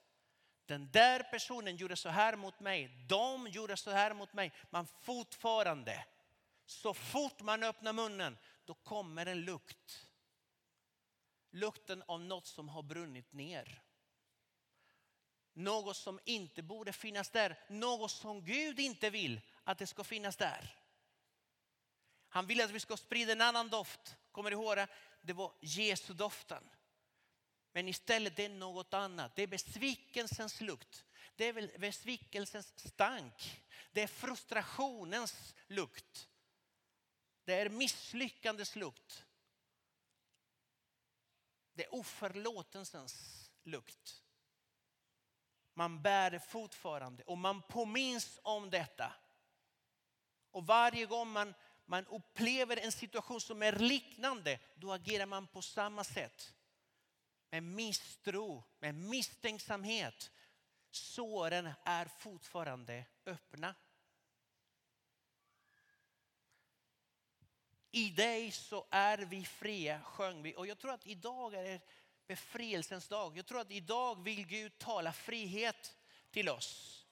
Den 0.65 0.91
där 0.91 1.23
personen 1.23 1.75
gjorde 1.75 1.95
så 1.95 2.09
här 2.09 2.35
mot 2.35 2.59
mig. 2.59 3.05
De 3.07 3.47
gjorde 3.47 3.77
så 3.77 3.91
här 3.91 4.13
mot 4.13 4.33
mig. 4.33 4.53
Man 4.69 4.87
fortfarande, 4.87 6.05
så 6.65 6.93
fort 6.93 7.41
man 7.41 7.63
öppnar 7.63 7.93
munnen, 7.93 8.37
då 8.65 8.73
kommer 8.73 9.25
en 9.25 9.41
lukt. 9.41 10.07
Lukten 11.51 12.03
av 12.07 12.21
något 12.21 12.47
som 12.47 12.69
har 12.69 12.83
brunnit 12.83 13.33
ner. 13.33 13.86
Något 15.57 15.97
som 15.97 16.19
inte 16.25 16.63
borde 16.63 16.93
finnas 16.93 17.29
där. 17.29 17.59
Något 17.69 18.11
som 18.11 18.45
Gud 18.45 18.79
inte 18.79 19.09
vill 19.09 19.41
att 19.63 19.77
det 19.77 19.87
ska 19.87 20.03
finnas 20.03 20.35
där. 20.35 20.75
Han 22.29 22.47
vill 22.47 22.61
att 22.61 22.71
vi 22.71 22.79
ska 22.79 22.97
sprida 22.97 23.31
en 23.31 23.41
annan 23.41 23.69
doft. 23.69 24.15
Kommer 24.31 24.51
du 24.51 24.57
ihåg 24.57 24.75
det? 24.75 24.87
Det 25.21 25.33
var 25.33 25.53
Jesu 25.61 26.13
doften. 26.13 26.63
Men 27.71 27.87
istället 27.87 28.35
det 28.35 28.45
är 28.45 28.49
något 28.49 28.93
annat. 28.93 29.35
Det 29.35 29.43
är 29.43 29.47
besvikelsens 29.47 30.61
lukt. 30.61 31.05
Det 31.35 31.45
är 31.45 31.77
besvikelsens 31.77 32.73
stank. 32.79 33.63
Det 33.91 34.01
är 34.01 34.07
frustrationens 34.07 35.55
lukt. 35.67 36.29
Det 37.43 37.53
är 37.53 37.69
misslyckandets 37.69 38.75
lukt. 38.75 39.25
Det 41.73 41.85
är 41.85 41.95
oförlåtelsens 41.95 43.49
lukt. 43.63 44.23
Man 45.77 46.01
bär 46.01 46.31
det 46.31 46.39
fortfarande 46.39 47.23
och 47.23 47.37
man 47.37 47.61
påminns 47.61 48.39
om 48.43 48.69
detta. 48.69 49.13
Och 50.51 50.65
varje 50.65 51.05
gång 51.05 51.27
man, 51.27 51.53
man 51.85 52.05
upplever 52.05 52.77
en 52.77 52.91
situation 52.91 53.41
som 53.41 53.63
är 53.63 53.71
liknande, 53.71 54.59
då 54.75 54.91
agerar 54.91 55.25
man 55.25 55.47
på 55.47 55.61
samma 55.61 56.03
sätt. 56.03 56.53
Med 57.49 57.63
misstro, 57.63 58.63
med 58.79 58.95
misstänksamhet. 58.95 60.31
Såren 60.91 61.69
är 61.83 62.05
fortfarande 62.05 63.05
öppna. 63.25 63.75
I 67.91 68.09
dig 68.09 68.51
så 68.51 68.85
är 68.89 69.17
vi 69.17 69.45
fria, 69.45 70.01
sjöng 70.01 70.43
vi. 70.43 70.55
Och 70.55 70.67
jag 70.67 70.77
tror 70.77 70.93
att 70.93 71.07
idag 71.07 71.53
är 71.53 71.63
det 71.63 71.81
befrielsens 72.27 73.07
dag. 73.07 73.37
Jag 73.37 73.45
tror 73.45 73.59
att 73.59 73.71
idag 73.71 74.23
vill 74.23 74.47
Gud 74.47 74.77
tala 74.77 75.13
frihet 75.13 75.97
till 76.31 76.49
oss. 76.49 77.05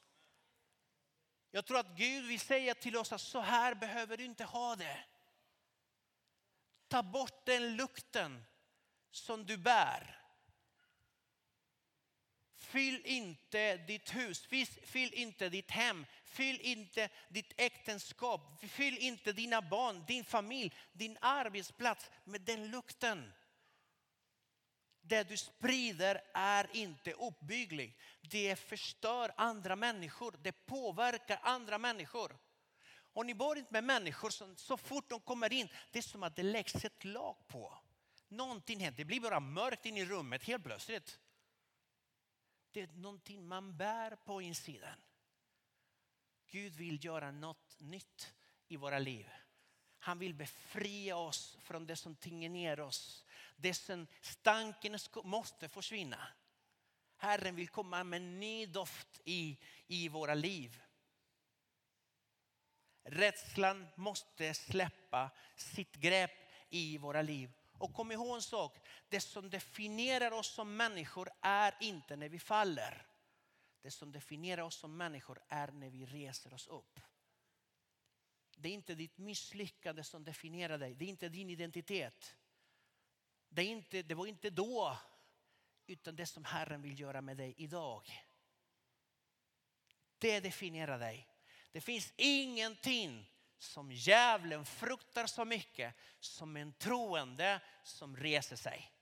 Jag 1.52 1.66
tror 1.66 1.80
att 1.80 1.98
Gud 1.98 2.26
vill 2.26 2.40
säga 2.40 2.76
till 2.76 2.98
oss 2.98 3.12
att 3.12 3.22
så 3.22 3.40
här 3.40 3.76
behöver 3.76 4.18
du 4.18 4.26
inte 4.26 4.44
ha 4.44 4.76
det. 4.76 5.06
Ta 6.88 7.04
bort 7.04 7.46
den 7.46 7.76
lukten 7.76 8.46
som 9.12 9.46
du 9.46 9.58
bär. 9.58 10.22
Fyll 12.56 13.02
inte 13.06 13.78
ditt 13.78 14.16
hus, 14.16 14.48
fyll 14.84 15.14
inte 15.14 15.50
ditt 15.50 15.72
hem, 15.72 16.06
fyll 16.24 16.62
inte 16.62 17.10
ditt 17.30 17.54
äktenskap, 17.58 18.42
fyll 18.70 18.98
inte 18.98 19.34
dina 19.34 19.62
barn, 19.62 20.06
din 20.08 20.26
familj, 20.26 20.76
din 20.92 21.18
arbetsplats 21.22 22.10
med 22.24 22.42
den 22.42 22.72
lukten. 22.72 23.34
Det 25.08 25.24
du 25.24 25.38
sprider 25.38 26.22
är 26.34 26.76
inte 26.76 27.14
uppbyggligt. 27.14 28.00
Det 28.22 28.56
förstör 28.56 29.32
andra 29.38 29.76
människor. 29.76 30.36
Det 30.42 30.66
påverkar 30.66 31.40
andra 31.44 31.78
människor. 31.78 32.38
Och 33.16 33.26
ni 33.26 33.34
bor 33.34 33.58
inte 33.58 33.74
med 33.74 33.84
människor 33.84 34.30
som 34.30 34.58
så 34.58 34.78
fort 34.78 35.10
de 35.10 35.20
kommer 35.20 35.54
in, 35.54 35.70
det 35.92 36.00
är 36.00 36.04
som 36.04 36.24
att 36.24 36.36
det 36.36 36.44
läggs 36.44 36.86
ett 36.86 37.04
lag 37.04 37.48
på. 37.48 37.78
Någonting 38.28 38.80
händer, 38.80 38.98
det 38.98 39.06
blir 39.06 39.20
bara 39.20 39.40
mörkt 39.40 39.86
in 39.86 39.98
i 39.98 40.06
rummet 40.06 40.44
helt 40.44 40.64
plötsligt. 40.64 41.20
Det 42.72 42.82
är 42.82 42.88
någonting 42.88 43.48
man 43.48 43.78
bär 43.78 44.16
på 44.16 44.42
insidan. 44.42 45.02
Gud 46.48 46.76
vill 46.76 47.06
göra 47.06 47.32
något 47.32 47.76
nytt 47.80 48.34
i 48.68 48.78
våra 48.78 49.00
liv. 49.00 49.30
Han 50.06 50.20
vill 50.20 50.34
befria 50.34 51.18
oss 51.18 51.58
från 51.62 51.86
det 51.86 51.96
som 51.96 52.16
tynger 52.16 52.50
ner 52.50 52.80
oss. 52.80 53.26
Det 53.56 53.74
som 53.74 54.08
stanken 54.22 54.98
måste 55.24 55.70
försvinna. 55.70 56.28
Herren 57.18 57.56
vill 57.56 57.68
komma 57.68 58.04
med 58.04 58.18
en 58.18 58.40
ny 58.40 58.66
doft 58.66 59.22
i, 59.24 59.58
i 59.88 60.10
våra 60.10 60.34
liv. 60.34 60.82
Rädslan 63.04 63.88
måste 63.96 64.54
släppa 64.54 65.30
sitt 65.56 65.96
grepp 65.96 66.52
i 66.70 66.98
våra 66.98 67.22
liv. 67.22 67.52
Och 67.78 67.94
kom 67.94 68.12
ihåg 68.12 68.36
en 68.36 68.42
sak, 68.42 68.78
det 69.10 69.22
som 69.22 69.50
definierar 69.50 70.32
oss 70.32 70.54
som 70.54 70.78
människor 70.78 71.30
är 71.42 71.76
inte 71.80 72.16
när 72.16 72.30
vi 72.30 72.40
faller. 72.40 73.08
Det 73.82 73.92
som 73.92 74.12
definierar 74.12 74.64
oss 74.64 74.76
som 74.76 74.98
människor 74.98 75.40
är 75.50 75.68
när 75.68 75.90
vi 75.90 76.06
reser 76.06 76.54
oss 76.54 76.68
upp. 76.68 77.00
Det 78.56 78.70
är 78.70 78.74
inte 78.74 78.96
ditt 78.96 79.18
misslyckande 79.18 80.04
som 80.04 80.24
definierar 80.24 80.78
dig, 80.78 80.96
det 80.96 81.06
är 81.06 81.10
inte 81.10 81.30
din 81.30 81.50
identitet. 81.50 82.36
Det, 83.50 83.62
är 83.62 83.66
inte, 83.66 84.02
det 84.02 84.16
var 84.16 84.28
inte 84.28 84.50
då, 84.50 84.98
utan 85.88 86.16
det 86.16 86.26
som 86.26 86.46
Herren 86.46 86.82
vill 86.82 87.00
göra 87.00 87.22
med 87.22 87.38
dig 87.38 87.54
idag. 87.58 88.26
Det 90.18 90.40
definierar 90.40 91.00
dig. 91.00 91.28
Det 91.72 91.82
finns 91.82 92.14
ingenting 92.18 93.32
som 93.58 93.92
djävulen 93.92 94.66
fruktar 94.66 95.28
så 95.28 95.46
mycket 95.46 95.96
som 96.20 96.58
en 96.58 96.74
troende 96.74 97.62
som 97.84 98.18
reser 98.18 98.56
sig. 98.56 98.95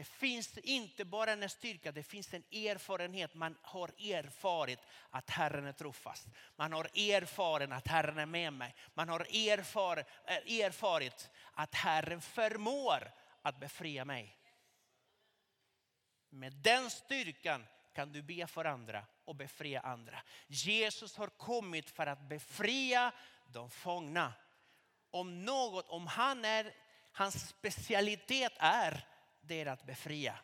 Det 0.00 0.04
finns 0.04 0.58
inte 0.58 1.04
bara 1.04 1.32
en 1.32 1.48
styrka, 1.48 1.92
det 1.92 2.02
finns 2.02 2.34
en 2.34 2.44
erfarenhet. 2.52 3.34
Man 3.34 3.56
har 3.62 3.88
erfarit 3.88 4.78
att 5.10 5.30
Herren 5.30 5.66
är 5.66 5.72
trofast. 5.72 6.26
Man 6.56 6.72
har 6.72 6.84
erfarit 6.84 7.72
att 7.72 7.88
Herren 7.88 8.18
är 8.18 8.26
med 8.26 8.52
mig. 8.52 8.74
Man 8.94 9.08
har 9.08 9.20
erfar, 9.20 9.98
eh, 9.98 10.60
erfarit 10.60 11.30
att 11.52 11.74
Herren 11.74 12.20
förmår 12.20 13.12
att 13.42 13.60
befria 13.60 14.04
mig. 14.04 14.36
Med 16.30 16.52
den 16.52 16.90
styrkan 16.90 17.66
kan 17.92 18.12
du 18.12 18.22
be 18.22 18.46
för 18.46 18.64
andra 18.64 19.04
och 19.24 19.36
befria 19.36 19.80
andra. 19.80 20.22
Jesus 20.46 21.16
har 21.16 21.28
kommit 21.28 21.90
för 21.90 22.06
att 22.06 22.28
befria 22.28 23.12
de 23.46 23.70
fångna. 23.70 24.32
Om 25.10 25.44
något, 25.44 25.88
om 25.88 26.06
han 26.06 26.44
är, 26.44 26.74
hans 27.12 27.48
specialitet 27.48 28.52
är, 28.56 29.09
det 29.50 29.60
är 29.60 29.66
att 29.66 29.86
befria. 29.86 30.38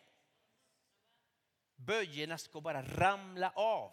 Böjerna 1.74 2.38
ska 2.38 2.60
bara 2.60 2.82
ramla 2.82 3.50
av 3.50 3.92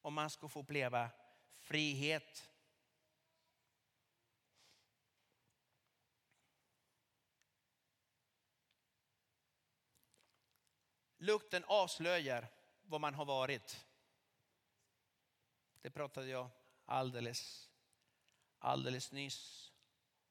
om 0.00 0.14
man 0.14 0.30
ska 0.30 0.48
få 0.48 0.60
uppleva 0.60 1.10
frihet. 1.52 2.50
Lukten 11.16 11.64
avslöjar 11.64 12.48
vad 12.82 13.00
man 13.00 13.14
har 13.14 13.24
varit. 13.24 13.86
Det 15.80 15.90
pratade 15.90 16.26
jag 16.26 16.50
alldeles, 16.84 17.70
alldeles 18.58 19.12
nyss 19.12 19.72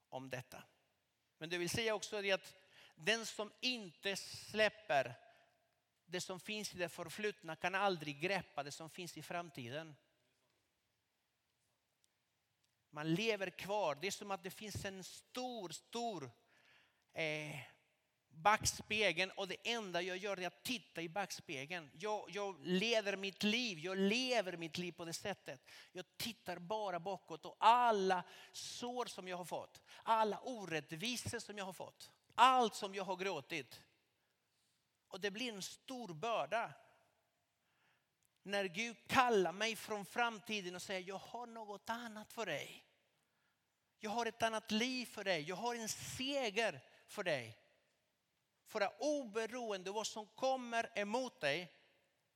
om 0.09 0.29
detta. 0.29 0.63
Men 1.37 1.49
det 1.49 1.57
vill 1.57 1.69
säga 1.69 1.95
också 1.95 2.33
att 2.33 2.60
den 3.05 3.25
som 3.25 3.51
inte 3.61 4.15
släpper 4.15 5.15
det 6.05 6.21
som 6.21 6.39
finns 6.39 6.73
i 6.73 6.77
det 6.77 6.89
förflutna 6.89 7.55
kan 7.55 7.75
aldrig 7.75 8.19
greppa 8.19 8.63
det 8.63 8.71
som 8.71 8.89
finns 8.89 9.17
i 9.17 9.21
framtiden. 9.21 9.95
Man 12.89 13.13
lever 13.13 13.49
kvar. 13.49 13.97
Det 14.01 14.07
är 14.07 14.11
som 14.11 14.31
att 14.31 14.43
det 14.43 14.49
finns 14.49 14.85
en 14.85 15.03
stor, 15.03 15.69
stor 15.69 16.31
eh, 17.13 17.59
backspegeln 18.29 19.31
och 19.31 19.47
det 19.47 19.57
enda 19.63 20.01
jag 20.01 20.17
gör 20.17 20.39
är 20.39 20.47
att 20.47 20.63
titta 20.63 21.01
i 21.01 21.09
backspegeln. 21.09 21.89
Jag, 21.93 22.29
jag 22.29 22.65
leder 22.65 23.17
mitt 23.17 23.43
liv, 23.43 23.79
jag 23.79 23.97
lever 23.97 24.57
mitt 24.57 24.77
liv 24.77 24.91
på 24.91 25.05
det 25.05 25.13
sättet. 25.13 25.61
Jag 25.91 26.05
tittar 26.17 26.59
bara 26.59 26.99
bakåt 26.99 27.45
och 27.45 27.57
alla 27.59 28.23
sår 28.51 29.05
som 29.05 29.27
jag 29.27 29.37
har 29.37 29.45
fått, 29.45 29.81
alla 30.03 30.39
orättvisor 30.39 31.39
som 31.39 31.57
jag 31.57 31.65
har 31.65 31.73
fått, 31.73 32.11
allt 32.35 32.75
som 32.75 32.95
jag 32.95 33.03
har 33.03 33.15
gråtit. 33.15 33.81
Och 35.07 35.19
det 35.19 35.31
blir 35.31 35.53
en 35.53 35.61
stor 35.61 36.13
börda. 36.13 36.73
När 38.43 38.65
Gud 38.65 38.97
kallar 39.07 39.51
mig 39.51 39.75
från 39.75 40.05
framtiden 40.05 40.75
och 40.75 40.81
säger 40.81 41.07
jag 41.07 41.17
har 41.17 41.45
något 41.45 41.89
annat 41.89 42.33
för 42.33 42.45
dig. 42.45 42.85
Jag 43.99 44.11
har 44.11 44.25
ett 44.25 44.43
annat 44.43 44.71
liv 44.71 45.05
för 45.05 45.23
dig. 45.23 45.41
Jag 45.41 45.55
har 45.55 45.75
en 45.75 45.89
seger 45.89 46.81
för 47.07 47.23
dig. 47.23 47.57
För 48.65 48.81
att 48.81 48.95
oberoende 48.99 49.89
av 49.89 49.95
vad 49.95 50.07
som 50.07 50.27
kommer 50.27 50.99
emot 50.99 51.39
dig 51.39 51.73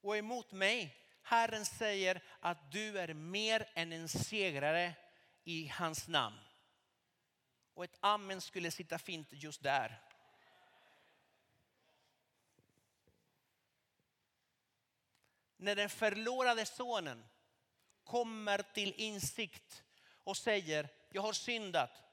och 0.02 0.18
emot 0.18 0.52
mig. 0.52 1.06
Herren 1.22 1.66
säger 1.66 2.24
att 2.40 2.72
du 2.72 3.00
är 3.00 3.14
mer 3.14 3.70
än 3.74 3.94
en 3.94 4.10
segrare 4.10 4.94
i 5.44 5.68
hans 5.68 6.08
namn. 6.08 6.45
Och 7.76 7.84
ett 7.84 7.98
amen 8.00 8.42
skulle 8.42 8.72
sitta 8.72 8.98
fint 8.98 9.28
just 9.32 9.64
där. 9.64 10.02
När 15.58 15.76
den 15.76 15.90
förlorade 15.90 16.66
sonen 16.66 17.26
kommer 18.04 18.58
till 18.58 18.94
insikt 18.94 19.84
och 20.24 20.38
säger 20.38 20.90
jag 21.10 21.22
har 21.22 21.34
syndat 21.34 22.04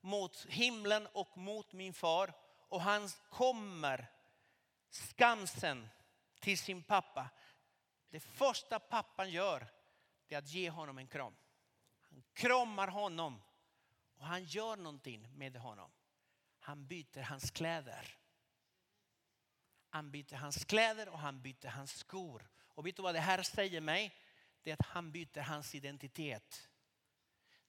mot 0.00 0.46
himlen 0.48 1.06
och 1.12 1.36
mot 1.36 1.72
min 1.72 1.94
far 1.94 2.32
och 2.68 2.80
han 2.80 3.08
kommer 3.28 4.06
skamsen 4.90 5.88
till 6.40 6.58
sin 6.58 6.82
pappa. 6.82 7.30
Det 8.10 8.20
första 8.20 8.78
pappan 8.78 9.30
gör 9.30 9.66
är 10.28 10.38
att 10.38 10.48
ge 10.48 10.70
honom 10.70 10.98
en 10.98 11.08
kram. 11.08 11.36
Han 12.00 12.22
kramar 12.32 12.88
honom 12.88 13.42
och 14.20 14.26
han 14.26 14.44
gör 14.44 14.76
någonting 14.76 15.28
med 15.32 15.56
honom. 15.56 15.90
Han 16.58 16.86
byter 16.86 17.22
hans 17.22 17.50
kläder. 17.50 18.16
Han 19.90 20.10
byter 20.10 20.34
hans 20.34 20.64
kläder 20.64 21.08
och 21.08 21.18
han 21.18 21.42
byter 21.42 21.68
hans 21.68 21.94
skor. 21.94 22.48
Och 22.58 22.86
vet 22.86 22.96
du 22.96 23.02
vad 23.02 23.14
det 23.14 23.20
här 23.20 23.42
säger 23.42 23.80
mig? 23.80 24.14
Det 24.62 24.70
är 24.70 24.74
att 24.74 24.86
han 24.86 25.12
byter 25.12 25.40
hans 25.40 25.74
identitet. 25.74 26.68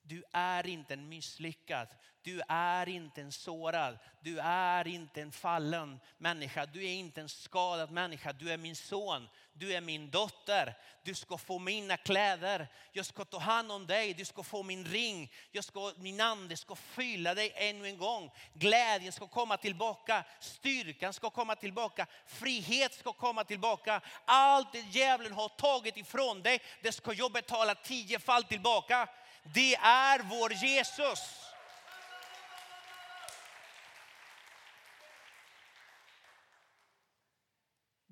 Du 0.02 0.24
är 0.32 0.68
inte 0.68 0.94
en 0.94 1.10
misslyckad. 1.10 1.88
Du 2.22 2.42
är 2.48 2.90
inte 2.90 3.22
en 3.22 3.32
sårad. 3.32 4.00
Du 4.22 4.40
är 4.40 4.88
inte 4.88 5.22
en 5.22 5.32
fallen 5.32 6.00
människa. 6.18 6.66
Du 6.66 6.86
är 6.86 6.94
inte 6.94 7.22
en 7.22 7.30
skadad 7.30 7.92
människa. 7.92 8.34
Du 8.34 8.52
är 8.52 8.58
min 8.58 8.76
son. 8.76 9.28
Du 9.54 9.74
är 9.74 9.82
min 9.82 10.10
dotter. 10.10 10.78
Du 11.04 11.16
ska 11.16 11.38
få 11.38 11.60
mina 11.60 11.98
kläder. 11.98 12.68
Jag 12.92 13.06
ska 13.06 13.26
ta 13.26 13.40
hand 13.40 13.72
om 13.72 13.88
dig. 13.88 14.14
Du 14.14 14.26
ska 14.26 14.44
få 14.44 14.64
min 14.64 14.86
ring. 14.86 15.32
Jag 15.52 15.64
ska, 15.64 15.94
min 15.98 16.22
ande 16.22 16.58
ska 16.58 16.76
fylla 16.76 17.34
dig 17.34 17.54
ännu 17.56 17.88
en 17.88 17.98
gång. 17.98 18.32
Glädjen 18.54 19.12
ska 19.12 19.28
komma 19.28 19.58
tillbaka. 19.58 20.24
Styrkan 20.40 21.14
ska 21.14 21.30
komma 21.30 21.56
tillbaka. 21.56 22.08
Frihet 22.26 22.94
ska 22.94 23.14
komma 23.14 23.44
tillbaka. 23.44 24.02
Allt 24.26 24.72
det 24.72 24.86
djävulen 24.92 25.34
har 25.34 25.50
tagit 25.50 25.98
ifrån 25.98 26.42
dig, 26.42 26.62
det 26.82 26.92
ska 26.92 27.14
jag 27.14 27.32
betala 27.32 27.76
tiofalt 27.76 28.50
tillbaka. 28.50 29.08
Det 29.44 29.76
är 29.76 30.20
vår 30.20 30.54
Jesus. 30.54 31.51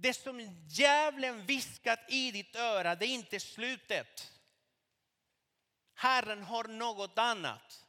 Det 0.01 0.13
som 0.13 0.63
djävulen 0.67 1.45
viskat 1.45 1.99
i 2.07 2.31
ditt 2.31 2.55
öra, 2.55 2.95
det 2.95 3.05
är 3.05 3.13
inte 3.13 3.39
slutet. 3.39 4.31
Herren 5.93 6.43
har 6.43 6.63
något 6.63 7.17
annat. 7.17 7.85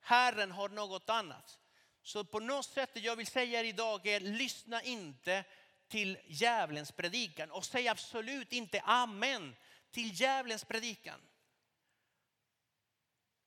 Herren 0.00 0.50
har 0.50 0.68
något 0.68 1.10
annat. 1.10 1.58
Så 2.02 2.24
på 2.24 2.40
något 2.40 2.66
sätt, 2.66 2.90
jag 2.94 3.16
vill 3.16 3.26
säga 3.26 3.62
idag 3.62 4.06
är, 4.06 4.20
lyssna 4.20 4.82
inte 4.82 5.44
till 5.88 6.18
djävulens 6.26 6.92
predikan 6.92 7.50
och 7.50 7.64
säg 7.64 7.88
absolut 7.88 8.52
inte 8.52 8.80
amen 8.80 9.56
till 9.90 10.20
djävulens 10.20 10.64
predikan. 10.64 11.20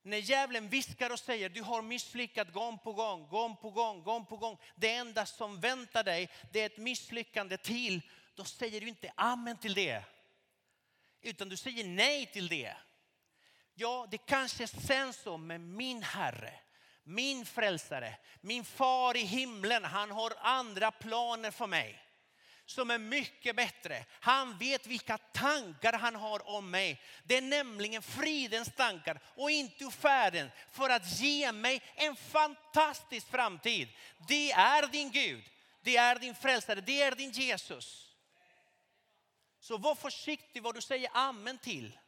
När 0.03 0.17
djävulen 0.17 0.69
viskar 0.69 1.09
och 1.09 1.19
säger 1.19 1.49
du 1.49 1.61
har 1.61 1.81
misslyckats 1.81 2.51
gång 2.51 2.77
på 2.77 2.93
gång, 2.93 3.27
gång 3.27 3.55
på 3.55 3.69
gång, 3.69 4.03
gång 4.03 4.25
på 4.25 4.37
gång. 4.37 4.57
Det 4.75 4.93
enda 4.93 5.25
som 5.25 5.59
väntar 5.59 6.03
dig 6.03 6.29
det 6.51 6.61
är 6.61 6.65
ett 6.65 6.77
misslyckande 6.77 7.57
till. 7.57 8.01
Då 8.35 8.43
säger 8.43 8.81
du 8.81 8.87
inte 8.87 9.11
amen 9.15 9.57
till 9.57 9.73
det. 9.73 10.03
Utan 11.21 11.49
du 11.49 11.57
säger 11.57 11.83
nej 11.83 12.25
till 12.25 12.47
det. 12.47 12.75
Ja, 13.73 14.07
det 14.11 14.17
kanske 14.17 14.67
känns 14.67 15.17
så 15.17 15.37
med 15.37 15.61
min 15.61 16.03
Herre, 16.03 16.53
min 17.03 17.45
frälsare, 17.45 18.15
min 18.41 18.65
far 18.65 19.17
i 19.17 19.23
himlen. 19.23 19.83
Han 19.83 20.11
har 20.11 20.33
andra 20.41 20.91
planer 20.91 21.51
för 21.51 21.67
mig 21.67 22.10
som 22.71 22.91
är 22.91 22.97
mycket 22.97 23.55
bättre. 23.55 24.05
Han 24.09 24.57
vet 24.57 24.87
vilka 24.87 25.17
tankar 25.17 25.93
han 25.93 26.15
har 26.15 26.49
om 26.49 26.71
mig. 26.71 27.01
Det 27.23 27.37
är 27.37 27.41
nämligen 27.41 28.01
fridens 28.01 28.69
tankar 28.75 29.19
och 29.25 29.51
inte 29.51 29.91
färden 29.91 30.51
för 30.71 30.89
att 30.89 31.19
ge 31.19 31.51
mig 31.51 31.81
en 31.95 32.15
fantastisk 32.15 33.27
framtid. 33.27 33.89
Det 34.27 34.51
är 34.51 34.87
din 34.87 35.11
Gud, 35.11 35.43
det 35.81 35.97
är 35.97 36.19
din 36.19 36.35
frälsare, 36.35 36.81
det 36.81 37.01
är 37.01 37.15
din 37.15 37.31
Jesus. 37.31 38.15
Så 39.59 39.77
var 39.77 39.95
försiktig 39.95 40.63
vad 40.63 40.75
du 40.75 40.81
säger 40.81 41.09
amen 41.13 41.57
till. 41.57 41.99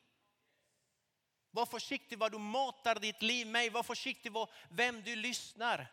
Var 1.52 1.65
försiktig 1.65 2.17
vad 2.17 2.32
du 2.32 2.38
matar 2.38 2.95
ditt 2.95 3.21
liv 3.21 3.47
med. 3.47 3.71
Var 3.71 3.84
försiktig 3.84 4.32
vad, 4.32 4.49
vem 4.69 5.02
du 5.02 5.15
lyssnar. 5.15 5.91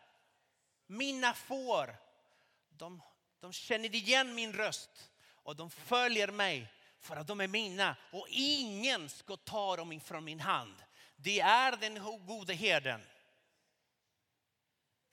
Mina 0.87 1.33
får, 1.33 1.95
de 2.69 3.01
de 3.41 3.53
känner 3.53 3.95
igen 3.95 4.35
min 4.35 4.53
röst 4.53 5.11
och 5.43 5.55
de 5.55 5.69
följer 5.69 6.27
mig 6.27 6.67
för 6.99 7.15
att 7.15 7.27
de 7.27 7.41
är 7.41 7.47
mina 7.47 7.95
och 8.11 8.27
ingen 8.29 9.09
ska 9.09 9.37
ta 9.37 9.75
dem 9.75 9.91
ifrån 9.91 10.23
min 10.23 10.39
hand. 10.39 10.75
Det 11.15 11.39
är 11.39 11.77
den 11.77 12.25
gode 12.25 12.53
herden. 12.53 13.01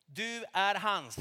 Du 0.07 0.45
är 0.53 0.75
hans. 0.75 1.17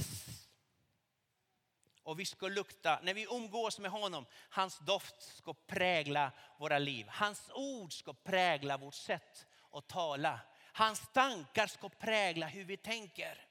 Och 2.04 2.20
vi 2.20 2.26
ska 2.26 2.48
lukta, 2.48 3.00
när 3.04 3.14
vi 3.14 3.28
umgås 3.32 3.80
med 3.80 3.92
honom, 3.92 4.26
hans 4.50 4.80
doft 4.80 5.38
ska 5.38 5.54
prägla 5.54 6.32
våra 6.60 6.80
liv. 6.80 7.08
Hans 7.10 7.50
ord 7.54 7.94
ska 7.94 8.14
prägla 8.14 8.78
vårt 8.78 8.96
sätt 8.96 9.46
att 9.72 9.88
tala. 9.88 10.40
Hans 10.74 11.02
tankar 11.14 11.68
ska 11.68 11.90
prägla 11.90 12.48
hur 12.48 12.64
vi 12.64 12.78
tänker. 12.78 13.47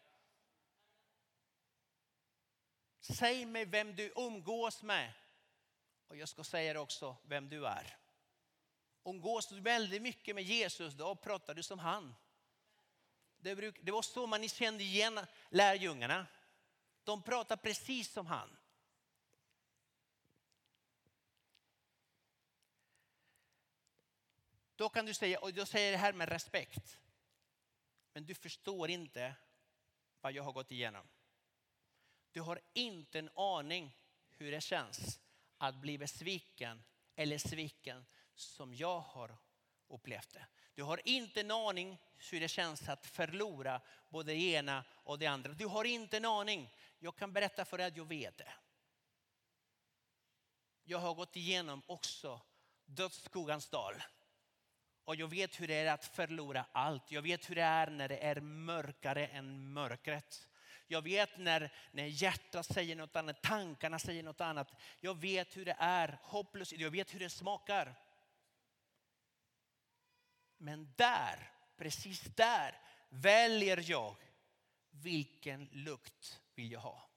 Säg 3.15 3.47
mig 3.47 3.65
vem 3.65 3.95
du 3.95 4.13
umgås 4.17 4.83
med. 4.83 5.13
Och 6.09 6.17
jag 6.17 6.29
ska 6.29 6.45
säga 6.45 6.73
dig 6.73 6.83
också 6.83 7.17
vem 7.23 7.49
du 7.49 7.67
är. 7.67 7.97
Umgås 9.05 9.47
du 9.47 9.61
väldigt 9.61 10.03
mycket 10.03 10.35
med 10.35 10.45
Jesus, 10.45 10.95
då 10.95 11.15
pratar 11.15 11.55
du 11.55 11.63
som 11.63 11.79
han. 11.79 12.15
Det, 13.37 13.55
det 13.83 13.93
var 13.93 14.03
så 14.03 14.27
man 14.27 14.49
kände 14.49 14.85
igen 14.85 15.21
lärjungarna. 15.51 16.27
De 17.05 17.23
pratar 17.23 17.57
precis 17.57 18.13
som 18.13 18.27
han. 18.27 18.57
Då 24.77 24.89
kan 24.89 25.07
du 25.07 25.15
säga, 25.15 25.41
och 25.41 25.51
jag 25.51 25.69
säger 25.69 25.93
det 25.93 25.99
här 25.99 26.13
med 26.13 26.29
respekt. 26.29 26.99
Men 28.13 28.27
du 28.27 28.35
förstår 28.35 28.91
inte 28.91 29.35
vad 30.21 30.33
jag 30.33 30.43
har 30.43 30.53
gått 30.53 30.71
igenom. 30.71 31.09
Du 32.37 32.43
har 32.43 32.61
inte 32.73 33.19
en 33.19 33.31
aning 33.35 33.97
hur 34.31 34.51
det 34.51 34.61
känns 34.61 35.21
att 35.59 35.75
bli 35.75 35.99
besviken 35.99 36.85
eller 37.15 37.39
sviken 37.39 38.07
som 38.35 38.75
jag 38.75 39.01
har 39.01 39.37
upplevt 39.89 40.33
det. 40.35 40.47
Du 40.75 40.83
har 40.83 41.01
inte 41.05 41.41
en 41.41 41.51
aning 41.51 41.99
hur 42.31 42.41
det 42.41 42.49
känns 42.49 42.89
att 42.89 43.07
förlora 43.07 43.81
både 44.09 44.33
det 44.33 44.39
ena 44.39 44.85
och 44.91 45.19
det 45.19 45.27
andra. 45.27 45.53
Du 45.53 45.67
har 45.67 45.85
inte 45.85 46.17
en 46.17 46.25
aning. 46.25 46.75
Jag 46.99 47.17
kan 47.17 47.33
berätta 47.33 47.65
för 47.65 47.79
dig 47.79 47.87
att 47.87 47.97
jag 47.97 48.09
vet 48.09 48.39
det. 48.39 48.53
Jag 50.85 50.99
har 50.99 51.15
gått 51.15 51.37
igenom 51.37 51.83
också 51.87 52.41
dödsskuggans 52.85 53.69
dal. 53.69 53.95
Och 55.05 55.17
jag 55.17 55.29
vet 55.29 55.61
hur 55.61 55.69
det 55.69 55.75
är 55.75 55.93
att 55.93 56.05
förlora 56.05 56.67
allt. 56.73 57.11
Jag 57.11 57.23
vet 57.23 57.51
hur 57.51 57.55
det 57.55 57.63
är 57.63 57.91
när 57.91 58.09
det 58.09 58.19
är 58.19 58.41
mörkare 58.41 59.27
än 59.27 59.73
mörkret. 59.73 60.49
Jag 60.87 61.03
vet 61.03 61.39
när, 61.39 61.73
när 61.93 62.07
hjärtat 62.07 62.67
säger 62.67 62.97
något 62.97 63.17
annat, 63.17 63.43
tankarna 63.43 63.99
säger 63.99 64.23
något 64.23 64.41
annat. 64.41 64.73
Jag 65.01 65.21
vet 65.21 65.57
hur 65.57 65.65
det 65.65 65.77
är 65.79 66.19
hopplöst, 66.23 66.73
jag 66.73 66.91
vet 66.91 67.15
hur 67.15 67.21
det 67.21 67.31
smakar. 67.31 67.95
Men 70.57 70.93
där, 70.97 71.53
precis 71.77 72.21
där 72.21 72.81
väljer 73.09 73.91
jag 73.91 74.17
vilken 74.91 75.69
lukt 75.73 76.41
vill 76.55 76.73
jag 76.73 76.81
ha. 76.81 77.11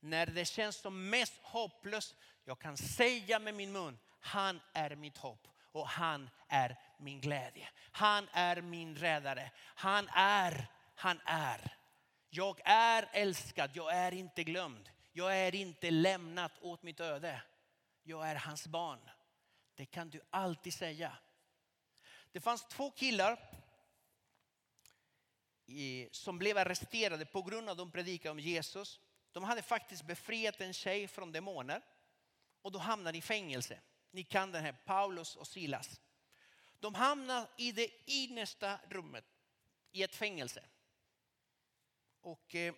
När 0.00 0.26
det 0.26 0.44
känns 0.44 0.76
som 0.76 1.10
mest 1.10 1.34
hopplöst, 1.42 2.16
jag 2.44 2.58
kan 2.58 2.76
säga 2.76 3.38
med 3.38 3.54
min 3.54 3.72
mun, 3.72 3.98
han 4.20 4.60
är 4.72 4.96
mitt 4.96 5.16
hopp 5.16 5.48
och 5.72 5.88
han 5.88 6.30
är 6.48 6.76
min 6.98 7.20
glädje. 7.20 7.68
Han 7.92 8.28
är 8.32 8.60
min 8.60 8.96
räddare. 8.96 9.50
Han 9.56 10.08
är, 10.14 10.66
han 10.94 11.20
är. 11.24 11.76
Jag 12.30 12.60
är 12.64 13.08
älskad, 13.12 13.70
jag 13.74 13.94
är 13.94 14.14
inte 14.14 14.44
glömd. 14.44 14.90
Jag 15.12 15.38
är 15.38 15.54
inte 15.54 15.90
lämnat 15.90 16.52
åt 16.60 16.82
mitt 16.82 17.00
öde. 17.00 17.42
Jag 18.02 18.28
är 18.28 18.34
hans 18.34 18.66
barn. 18.66 19.10
Det 19.74 19.86
kan 19.86 20.10
du 20.10 20.20
alltid 20.30 20.74
säga. 20.74 21.16
Det 22.32 22.40
fanns 22.40 22.64
två 22.64 22.90
killar 22.90 23.38
som 26.10 26.38
blev 26.38 26.58
arresterade 26.58 27.26
på 27.26 27.42
grund 27.42 27.68
av 27.68 27.72
att 27.72 27.78
de 27.78 27.90
predikade 27.90 28.30
om 28.30 28.38
Jesus. 28.38 29.00
De 29.32 29.44
hade 29.44 29.62
faktiskt 29.62 30.04
befriat 30.04 30.60
en 30.60 30.72
tjej 30.72 31.08
från 31.08 31.32
demoner 31.32 31.82
och 32.62 32.72
då 32.72 32.78
hamnade 32.78 33.18
i 33.18 33.22
fängelse. 33.22 33.80
Ni 34.10 34.24
kan 34.24 34.52
den 34.52 34.64
här 34.64 34.76
Paulus 34.84 35.36
och 35.36 35.46
Silas. 35.46 36.00
De 36.80 36.94
hamnar 36.94 37.48
i 37.56 37.72
det 37.72 38.10
innersta 38.10 38.78
rummet 38.88 39.24
i 39.92 40.02
ett 40.02 40.14
fängelse. 40.14 40.64
Och 42.24 42.54
eh, 42.54 42.74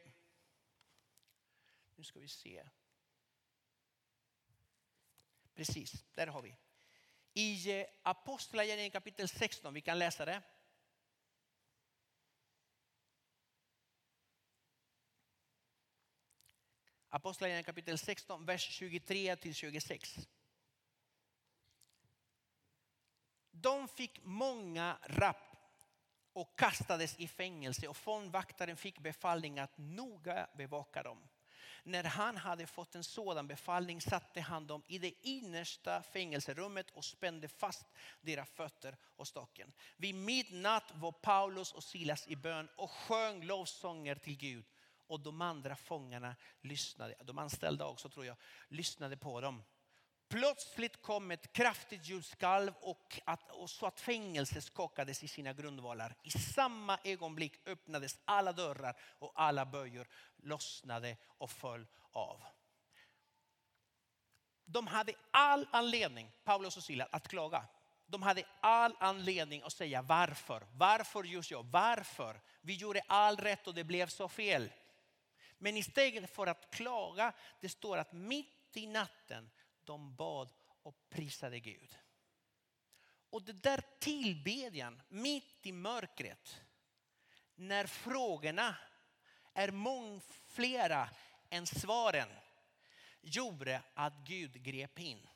nu 1.94 2.04
ska 2.04 2.20
vi 2.20 2.28
se. 2.28 2.68
Precis, 5.54 6.04
där 6.14 6.26
har 6.26 6.42
vi. 6.42 6.56
I 7.32 7.80
eh, 7.80 7.86
Apostlagärningarna 8.02 8.92
kapitel 8.92 9.28
16, 9.28 9.74
vi 9.74 9.80
kan 9.80 9.98
läsa 9.98 10.24
det. 10.24 10.42
Apostlagärningarna 17.08 17.66
kapitel 17.66 17.98
16, 17.98 18.44
vers 18.44 18.70
23 18.70 19.36
till 19.36 19.54
26. 19.54 20.28
De 23.50 23.88
fick 23.88 24.20
många 24.22 24.98
rapp 25.02 25.45
och 26.36 26.58
kastades 26.58 27.16
i 27.18 27.28
fängelse 27.28 27.88
och 27.88 27.96
fångvaktaren 27.96 28.76
fick 28.76 28.98
befallning 28.98 29.58
att 29.58 29.78
noga 29.78 30.48
bevaka 30.56 31.02
dem. 31.02 31.28
När 31.84 32.04
han 32.04 32.36
hade 32.36 32.66
fått 32.66 32.94
en 32.94 33.04
sådan 33.04 33.46
befallning 33.46 34.00
satte 34.00 34.40
han 34.40 34.66
dem 34.66 34.82
i 34.86 34.98
det 34.98 35.26
innersta 35.26 36.02
fängelserummet 36.02 36.90
och 36.90 37.04
spände 37.04 37.48
fast 37.48 37.86
deras 38.20 38.50
fötter 38.50 38.96
och 39.16 39.28
stocken. 39.28 39.72
Vid 39.96 40.14
midnatt 40.14 40.92
var 40.94 41.12
Paulus 41.12 41.72
och 41.72 41.84
Silas 41.84 42.28
i 42.28 42.36
bön 42.36 42.68
och 42.76 42.90
sjöng 42.90 43.44
lovsånger 43.44 44.14
till 44.14 44.36
Gud. 44.36 44.64
Och 45.06 45.20
de 45.20 45.40
andra 45.40 45.76
fångarna 45.76 46.36
lyssnade, 46.60 47.14
de 47.24 47.38
anställda 47.38 47.86
också 47.86 48.08
tror 48.08 48.26
jag, 48.26 48.36
lyssnade 48.68 49.16
på 49.16 49.40
dem. 49.40 49.62
Plötsligt 50.28 51.02
kom 51.02 51.30
ett 51.30 51.52
kraftigt 51.52 52.06
ljudskalv 52.06 52.72
och, 52.80 53.20
att, 53.24 53.50
och 53.50 53.70
så 53.70 53.86
att 53.86 54.00
fängelset 54.00 54.64
skakades 54.64 55.22
i 55.22 55.28
sina 55.28 55.52
grundvalar. 55.52 56.14
I 56.22 56.30
samma 56.30 56.98
ögonblick 57.04 57.60
öppnades 57.66 58.18
alla 58.24 58.52
dörrar 58.52 58.96
och 59.18 59.32
alla 59.34 59.66
böjor 59.66 60.08
lossnade 60.36 61.16
och 61.38 61.50
föll 61.50 61.86
av. 62.12 62.42
De 64.64 64.86
hade 64.86 65.14
all 65.30 65.68
anledning, 65.70 66.32
Paulus 66.44 66.76
och 66.76 66.82
Silas, 66.82 67.08
att 67.12 67.28
klaga. 67.28 67.66
De 68.06 68.22
hade 68.22 68.44
all 68.60 68.96
anledning 68.98 69.62
att 69.62 69.72
säga 69.72 70.02
varför. 70.02 70.66
Varför 70.72 71.24
just 71.24 71.50
jag? 71.50 71.64
Varför? 71.64 72.40
Vi 72.60 72.74
gjorde 72.74 73.02
all 73.06 73.36
rätt 73.36 73.66
och 73.66 73.74
det 73.74 73.84
blev 73.84 74.06
så 74.06 74.28
fel. 74.28 74.72
Men 75.58 75.76
istället 75.76 76.30
för 76.30 76.46
att 76.46 76.70
klaga, 76.70 77.32
det 77.60 77.68
står 77.68 77.98
att 77.98 78.12
mitt 78.12 78.76
i 78.76 78.86
natten 78.86 79.50
de 79.86 80.16
bad 80.16 80.52
och 80.82 81.08
prisade 81.08 81.60
Gud. 81.60 81.98
Och 83.30 83.42
det 83.42 83.52
där 83.52 83.82
tillbedjan 83.98 85.02
mitt 85.08 85.66
i 85.66 85.72
mörkret, 85.72 86.62
när 87.54 87.86
frågorna 87.86 88.76
är 89.54 89.70
mångflera 89.70 91.10
än 91.50 91.66
svaren, 91.66 92.28
gjorde 93.20 93.82
att 93.94 94.14
Gud 94.14 94.62
grep 94.62 94.98
in. 94.98 95.28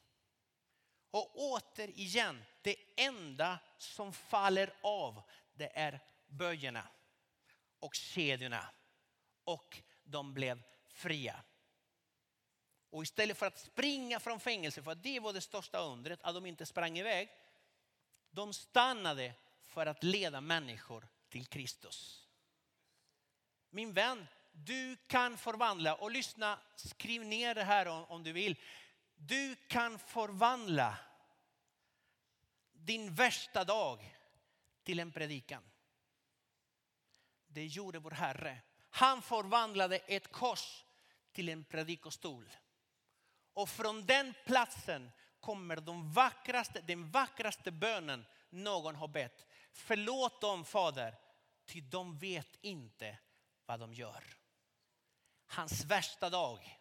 Och 1.10 1.30
återigen, 1.34 2.44
det 2.62 2.76
enda 2.96 3.58
som 3.78 4.12
faller 4.12 4.74
av 4.82 5.22
det 5.52 5.78
är 5.78 6.00
böjerna 6.26 6.88
och 7.78 7.94
kedjorna. 7.94 8.70
Och 9.44 9.82
de 10.04 10.34
blev 10.34 10.62
fria. 10.88 11.44
Och 12.90 13.03
istället 13.03 13.38
för 13.38 13.46
att 13.46 13.59
springa 13.59 14.20
från 14.20 14.40
fängelset, 14.40 14.85
för 14.85 14.94
det 14.94 15.20
var 15.20 15.33
det 15.33 15.40
största 15.40 15.79
undret, 15.79 16.22
att 16.22 16.35
de 16.35 16.46
inte 16.46 16.66
sprang 16.66 16.98
iväg. 16.98 17.29
De 18.31 18.53
stannade 18.53 19.35
för 19.62 19.87
att 19.87 20.05
leda 20.05 20.40
människor 20.40 21.09
till 21.29 21.46
Kristus. 21.46 22.26
Min 23.70 23.92
vän, 23.92 24.26
du 24.53 24.96
kan 25.07 25.37
förvandla, 25.37 25.94
och 25.94 26.11
lyssna, 26.11 26.59
skriv 26.76 27.24
ner 27.24 27.55
det 27.55 27.64
här 27.64 27.87
om, 27.87 28.05
om 28.05 28.22
du 28.22 28.33
vill. 28.33 28.57
Du 29.14 29.57
kan 29.68 29.98
förvandla 29.98 30.96
din 32.72 33.14
värsta 33.14 33.64
dag 33.64 34.16
till 34.83 35.00
en 35.00 35.12
predikan. 35.12 35.62
Det 37.46 37.66
gjorde 37.66 37.98
vår 37.98 38.11
Herre. 38.11 38.59
Han 38.90 39.22
förvandlade 39.22 39.98
ett 39.98 40.33
kors 40.33 40.85
till 41.33 41.48
en 41.48 41.64
predikostol. 41.64 42.50
Och 43.60 43.68
från 43.68 44.06
den 44.06 44.34
platsen 44.44 45.10
kommer 45.40 45.76
de 45.76 46.12
vackraste, 46.12 46.80
den 46.80 47.10
vackraste 47.10 47.70
bönen 47.70 48.26
någon 48.50 48.94
har 48.94 49.08
bett. 49.08 49.46
Förlåt 49.72 50.40
dem 50.40 50.64
Fader, 50.64 51.18
ty 51.66 51.80
de 51.80 52.18
vet 52.18 52.56
inte 52.60 53.18
vad 53.66 53.80
de 53.80 53.94
gör. 53.94 54.24
Hans 55.46 55.84
värsta 55.84 56.30
dag 56.30 56.80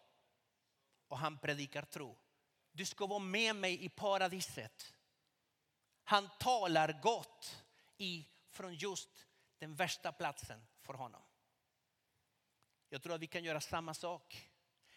och 1.08 1.18
han 1.18 1.38
predikar 1.38 1.82
tro. 1.82 2.18
Du 2.72 2.86
ska 2.86 3.06
vara 3.06 3.18
med 3.18 3.56
mig 3.56 3.84
i 3.84 3.88
paradiset. 3.88 4.94
Han 6.04 6.28
talar 6.38 7.00
gott 7.02 7.64
i, 7.96 8.26
från 8.50 8.74
just 8.74 9.26
den 9.58 9.74
värsta 9.74 10.12
platsen 10.12 10.66
för 10.82 10.94
honom. 10.94 11.22
Jag 12.88 13.02
tror 13.02 13.14
att 13.14 13.20
vi 13.20 13.26
kan 13.26 13.44
göra 13.44 13.60
samma 13.60 13.94
sak. 13.94 14.50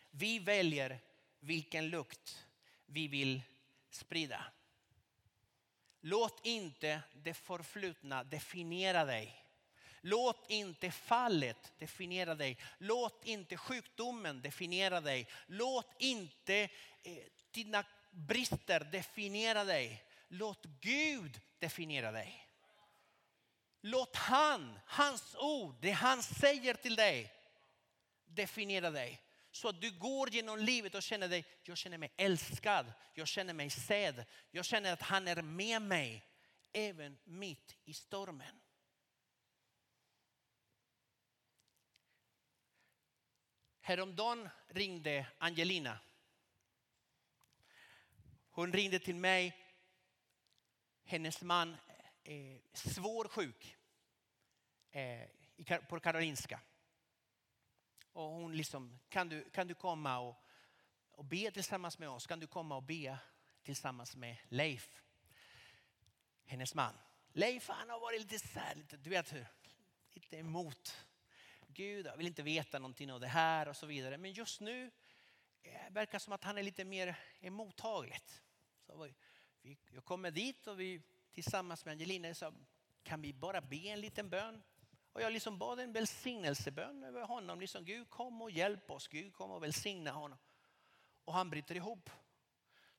Vi 0.09 0.39
väljer 0.39 1.01
vilken 1.43 1.89
lukt 1.89 2.45
vi 2.85 3.07
vill 3.07 3.41
sprida. 3.89 4.45
Låt 6.01 6.45
inte 6.45 7.01
det 7.13 7.33
förflutna 7.33 8.23
definiera 8.23 9.05
dig. 9.05 9.45
Låt 10.01 10.49
inte 10.49 10.91
fallet 10.91 11.73
definiera 11.77 12.35
dig. 12.35 12.57
Låt 12.77 13.25
inte 13.25 13.57
sjukdomen 13.57 14.41
definiera 14.41 15.01
dig. 15.01 15.27
Låt 15.47 15.95
inte 15.99 16.69
eh, 17.03 17.17
dina 17.51 17.85
brister 18.11 18.79
definiera 18.79 19.63
dig. 19.63 20.03
Låt 20.27 20.65
Gud 20.81 21.41
definiera 21.59 22.11
dig. 22.11 22.47
Låt 23.81 24.15
han, 24.15 24.79
hans 24.85 25.35
ord, 25.35 25.75
det 25.81 25.91
han 25.91 26.23
säger 26.23 26.73
till 26.73 26.95
dig 26.95 27.33
definiera 28.25 28.91
dig. 28.91 29.21
Så 29.53 29.67
att 29.69 29.81
du 29.81 29.91
går 29.91 30.29
genom 30.29 30.59
livet 30.59 30.95
och 30.95 31.03
känner 31.03 31.27
dig, 31.27 31.45
jag 31.63 31.77
känner 31.77 31.97
mig 31.97 32.13
älskad, 32.17 32.93
jag 33.13 33.27
känner 33.27 33.53
mig 33.53 33.69
sedd, 33.69 34.25
jag 34.51 34.65
känner 34.65 34.93
att 34.93 35.01
han 35.01 35.27
är 35.27 35.41
med 35.41 35.81
mig 35.81 36.25
även 36.71 37.17
mitt 37.23 37.77
i 37.83 37.93
stormen. 37.93 38.61
Häromdagen 43.79 44.49
ringde 44.67 45.27
Angelina. 45.37 45.99
Hon 48.49 48.73
ringde 48.73 48.99
till 48.99 49.15
mig. 49.15 49.57
Hennes 51.03 51.41
man 51.41 51.77
är 52.23 52.61
svår 52.73 53.27
sjuk 53.27 53.77
eh, 54.91 55.79
på 55.89 55.99
Karolinska. 55.99 56.59
Och 58.13 58.23
hon 58.23 58.57
liksom, 58.57 58.99
kan 59.09 59.29
du, 59.29 59.49
kan 59.49 59.67
du 59.67 59.73
komma 59.73 60.19
och, 60.19 60.43
och 61.11 61.25
be 61.25 61.51
tillsammans 61.51 61.99
med 61.99 62.09
oss? 62.09 62.27
Kan 62.27 62.39
du 62.39 62.47
komma 62.47 62.75
och 62.75 62.83
be 62.83 63.17
tillsammans 63.63 64.15
med 64.15 64.37
Leif? 64.49 65.01
Hennes 66.45 66.75
man. 66.75 66.93
Leif 67.31 67.69
han 67.69 67.89
har 67.89 67.99
varit 67.99 68.21
lite 68.21 68.47
så 68.47 68.59
här, 68.59 68.75
lite, 68.75 68.97
du 68.97 69.09
vet 69.09 69.33
hur, 69.33 69.45
lite 70.13 70.37
emot 70.37 71.05
Gud. 71.67 72.05
Jag 72.05 72.17
vill 72.17 72.27
inte 72.27 72.43
veta 72.43 72.79
någonting 72.79 73.11
av 73.11 73.19
det 73.19 73.27
här 73.27 73.67
och 73.67 73.77
så 73.77 73.85
vidare. 73.85 74.17
Men 74.17 74.31
just 74.31 74.61
nu 74.61 74.91
eh, 75.63 75.91
verkar 75.91 76.19
som 76.19 76.33
att 76.33 76.43
han 76.43 76.57
är 76.57 76.63
lite 76.63 76.85
mer 76.85 77.15
emottagligt. 77.39 78.41
Så 78.85 79.09
vi, 79.61 79.77
jag 79.93 80.05
kommer 80.05 80.31
dit 80.31 80.67
och 80.67 80.79
vi 80.79 81.01
tillsammans 81.33 81.85
med 81.85 81.91
Angelina 81.91 82.33
sa, 82.33 82.53
kan 83.03 83.21
vi 83.21 83.33
bara 83.33 83.61
be 83.61 83.77
en 83.77 84.01
liten 84.01 84.29
bön? 84.29 84.63
Och 85.13 85.21
jag 85.21 85.33
liksom 85.33 85.57
bad 85.57 85.79
en 85.79 85.93
välsignelsebön 85.93 87.03
över 87.03 87.21
honom. 87.21 87.59
Liksom, 87.59 87.85
Gud 87.85 88.09
kom 88.09 88.41
och 88.41 88.51
hjälp 88.51 88.91
oss, 88.91 89.07
Gud 89.07 89.33
kom 89.33 89.51
och 89.51 89.63
välsigna 89.63 90.11
honom. 90.11 90.37
Och 91.25 91.33
han 91.33 91.49
bryter 91.49 91.75
ihop. 91.75 92.09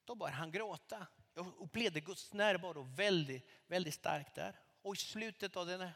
Då 0.04 0.14
börjar 0.14 0.34
han 0.34 0.50
gråta. 0.50 1.06
Jag 1.34 1.54
upplevde 1.58 2.00
Guds 2.00 2.32
närvaro 2.32 2.82
väldigt, 2.82 3.50
väldigt 3.66 3.94
starkt 3.94 4.34
där. 4.34 4.60
Och 4.82 4.94
i 4.94 4.96
slutet 4.98 5.56
av 5.56 5.66
den 5.66 5.90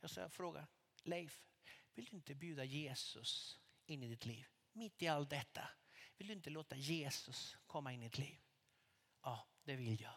jag 0.00 0.32
frågar 0.32 0.66
Leif, 1.02 1.46
vill 1.94 2.04
du 2.04 2.16
inte 2.16 2.34
bjuda 2.34 2.64
Jesus 2.64 3.58
in 3.86 4.02
i 4.02 4.08
ditt 4.08 4.26
liv? 4.26 4.46
Mitt 4.72 5.02
i 5.02 5.08
allt 5.08 5.30
detta. 5.30 5.68
Vill 6.16 6.26
du 6.26 6.32
inte 6.32 6.50
låta 6.50 6.76
Jesus 6.76 7.56
komma 7.66 7.92
in 7.92 8.02
i 8.02 8.04
ditt 8.04 8.18
liv? 8.18 8.38
Ja, 9.22 9.46
det 9.64 9.76
vill 9.76 10.00
jag. 10.00 10.14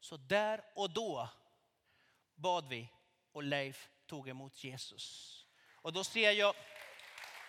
Så 0.00 0.16
där 0.16 0.64
och 0.74 0.90
då 0.90 1.28
bad 2.34 2.68
vi 2.68 2.88
och 3.32 3.42
Leif 3.42 3.90
tog 4.10 4.28
emot 4.28 4.64
Jesus. 4.64 5.36
Och 5.74 5.92
då 5.92 6.04
ser 6.04 6.30
jag, 6.30 6.54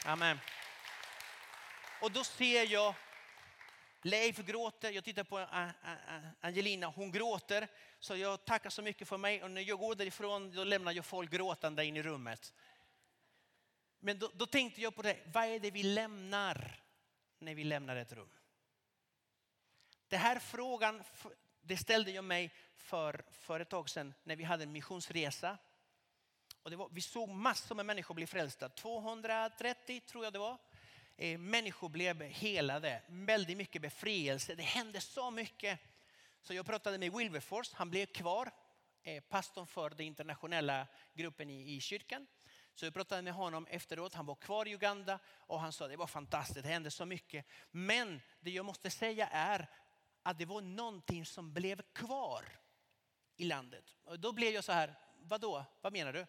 amen. 0.06 0.40
Och 2.02 2.12
då 2.12 2.24
ser 2.24 2.72
jag 2.72 2.96
Leif 4.02 4.38
gråter, 4.38 4.92
jag 4.92 5.04
tittar 5.04 5.24
på 5.24 5.48
Angelina, 6.42 6.88
hon 6.88 7.12
gråter. 7.12 7.68
Så 8.00 8.16
jag 8.16 8.46
tackar 8.46 8.70
så 8.70 8.82
mycket 8.82 9.08
för 9.08 9.18
mig 9.18 9.44
och 9.44 9.52
när 9.52 9.62
jag 9.62 9.80
går 9.80 9.96
därifrån 9.96 10.52
då 10.52 10.64
lämnar 10.64 10.92
jag 10.92 11.06
folk 11.06 11.32
gråtande 11.32 11.86
in 11.86 11.98
i 11.98 12.04
rummet. 12.04 12.54
Men 14.00 14.20
då, 14.20 14.32
då 14.34 14.46
tänkte 14.46 14.82
jag 14.82 14.96
på 14.96 15.02
det, 15.02 15.18
vad 15.26 15.46
är 15.46 15.60
det 15.60 15.72
vi 15.72 15.84
lämnar 15.84 16.84
när 17.40 17.56
vi 17.56 17.64
lämnar 17.64 17.96
ett 17.96 18.12
rum? 18.12 18.32
Den 20.08 20.20
här 20.20 20.40
frågan 20.40 21.04
det 21.62 21.78
ställde 21.78 22.12
jag 22.12 22.24
mig 22.24 22.54
för, 22.76 23.24
för 23.32 23.60
ett 23.60 23.70
tag 23.70 23.90
sedan 23.90 24.14
när 24.24 24.36
vi 24.36 24.44
hade 24.44 24.64
en 24.64 24.72
missionsresa. 24.72 25.58
Och 26.64 26.72
var, 26.74 26.90
vi 26.92 27.02
såg 27.02 27.30
massor 27.30 27.76
med 27.76 27.86
människor 27.86 28.16
bli 28.16 28.28
frälsta. 28.28 28.70
230 28.70 30.00
tror 30.00 30.24
jag 30.24 30.34
det 30.34 30.40
var. 30.40 30.58
Eh, 31.18 31.38
människor 31.38 31.90
blev 31.90 32.22
helade, 32.22 33.02
väldigt 33.08 33.58
mycket 33.58 33.82
befrielse. 33.82 34.56
Det 34.56 34.64
hände 34.64 35.02
så 35.02 35.32
mycket. 35.32 35.80
Så 36.42 36.54
jag 36.54 36.66
pratade 36.66 36.98
med 36.98 37.14
Wilberforce, 37.14 37.76
han 37.76 37.90
blev 37.90 38.06
kvar. 38.06 38.52
Eh, 39.04 39.24
pastorn 39.24 39.68
för 39.68 39.90
den 39.90 40.02
internationella 40.02 40.88
gruppen 41.14 41.50
i, 41.50 41.76
i 41.76 41.82
kyrkan. 41.82 42.28
Så 42.76 42.86
jag 42.86 42.94
pratade 42.94 43.22
med 43.22 43.34
honom 43.34 43.68
efteråt. 43.70 44.14
Han 44.14 44.26
var 44.26 44.36
kvar 44.36 44.68
i 44.68 44.74
Uganda 44.74 45.20
och 45.28 45.60
han 45.60 45.74
sa 45.74 45.88
det 45.88 45.98
var 45.98 46.08
fantastiskt, 46.08 46.64
det 46.64 46.70
hände 46.70 46.92
så 46.92 47.06
mycket. 47.06 47.46
Men 47.72 48.22
det 48.40 48.52
jag 48.52 48.66
måste 48.66 48.90
säga 48.90 49.28
är 49.28 49.68
att 50.24 50.38
det 50.38 50.46
var 50.46 50.62
någonting 50.62 51.26
som 51.26 51.54
blev 51.54 51.82
kvar 51.94 52.46
i 53.36 53.46
landet. 53.46 53.96
Och 54.04 54.20
då 54.20 54.32
blev 54.32 54.54
jag 54.54 54.64
så 54.64 54.72
här, 54.72 54.96
vadå, 55.20 55.66
vad 55.82 55.94
menar 55.94 56.14
du? 56.14 56.26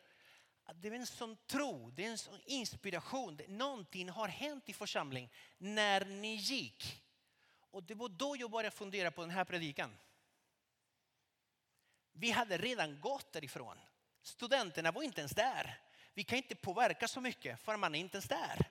Det 0.75 0.89
är 0.89 0.93
en 0.93 1.07
sån 1.07 1.37
tro, 1.47 1.91
det 1.91 2.05
är 2.05 2.11
en 2.11 2.19
sån 2.19 2.41
inspiration. 2.47 3.41
Någonting 3.49 4.09
har 4.09 4.29
hänt 4.29 4.69
i 4.69 4.73
församlingen 4.73 5.31
när 5.59 6.05
ni 6.05 6.35
gick. 6.35 7.03
Och 7.71 7.83
det 7.83 7.95
var 7.95 8.09
då 8.09 8.37
jag 8.37 8.51
började 8.51 8.77
fundera 8.77 9.11
på 9.11 9.21
den 9.21 9.31
här 9.31 9.45
predikan. 9.45 9.97
Vi 12.13 12.31
hade 12.31 12.59
redan 12.59 13.01
gått 13.01 13.33
därifrån. 13.33 13.79
Studenterna 14.23 14.93
var 14.93 15.03
inte 15.03 15.21
ens 15.21 15.33
där. 15.33 15.81
Vi 16.15 16.25
kan 16.25 16.39
inte 16.39 16.55
påverka 16.55 17.09
så 17.09 17.21
mycket 17.21 17.61
för 17.61 17.77
man 17.77 17.95
är 17.95 17.99
inte 17.99 18.17
ens 18.17 18.29
där. 18.29 18.71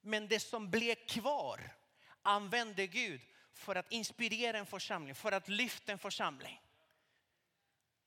Men 0.00 0.28
det 0.28 0.40
som 0.40 0.70
blev 0.70 0.94
kvar 0.94 1.76
använde 2.22 2.86
Gud 2.86 3.20
för 3.52 3.76
att 3.76 3.92
inspirera 3.92 4.58
en 4.58 4.66
församling, 4.66 5.14
för 5.14 5.32
att 5.32 5.48
lyfta 5.48 5.92
en 5.92 5.98
församling. 5.98 6.60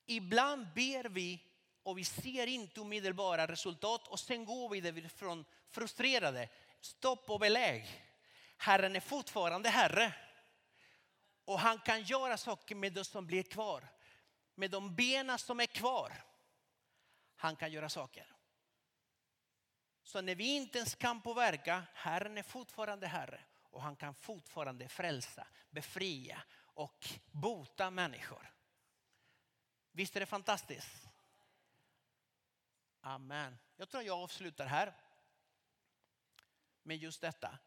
Ibland 0.06 0.68
ber 0.76 1.04
vi 1.04 1.44
och 1.84 1.98
vi 1.98 2.04
ser 2.06 2.48
inte 2.48 2.82
omedelbara 2.82 3.48
resultat 3.48 4.08
och 4.08 4.20
sen 4.20 4.46
går 4.46 4.70
vi 4.70 4.82
därifrån 4.82 5.46
frustrerade. 5.70 6.50
Stopp 6.80 7.30
och 7.30 7.40
belägg. 7.40 8.06
Herren 8.58 8.96
är 8.96 9.00
fortfarande 9.00 9.70
Herre. 9.70 10.16
Och 11.46 11.60
han 11.60 11.80
kan 11.80 12.04
göra 12.04 12.38
saker 12.38 12.76
med 12.76 12.94
det 12.94 13.04
som 13.04 13.28
blir 13.28 13.44
kvar. 13.44 13.88
Med 14.56 14.72
de 14.72 14.96
benen 14.96 15.40
som 15.40 15.60
är 15.60 15.66
kvar. 15.66 16.14
Han 17.36 17.56
kan 17.56 17.72
göra 17.72 17.90
saker. 17.90 18.28
Så 20.04 20.22
när 20.22 20.36
vi 20.36 20.56
inte 20.56 20.78
ens 20.78 20.96
kan 20.96 21.22
påverka, 21.22 21.84
Herren 21.94 22.38
är 22.38 22.44
fortfarande 22.44 23.08
Herre. 23.08 23.42
Och 23.72 23.82
han 23.82 23.96
kan 23.96 24.16
fortfarande 24.16 24.88
frälsa, 24.88 25.48
befria 25.70 26.44
och 26.66 27.10
bota 27.32 27.90
människor. 27.90 28.54
Visst 29.92 30.16
är 30.16 30.20
det 30.20 30.26
fantastiskt? 30.26 31.13
Amen. 33.06 33.58
Jag 33.76 33.90
tror 33.90 34.04
jag 34.04 34.20
avslutar 34.20 34.66
här 34.66 34.94
med 36.84 36.98
just 36.98 37.22
detta. 37.22 37.58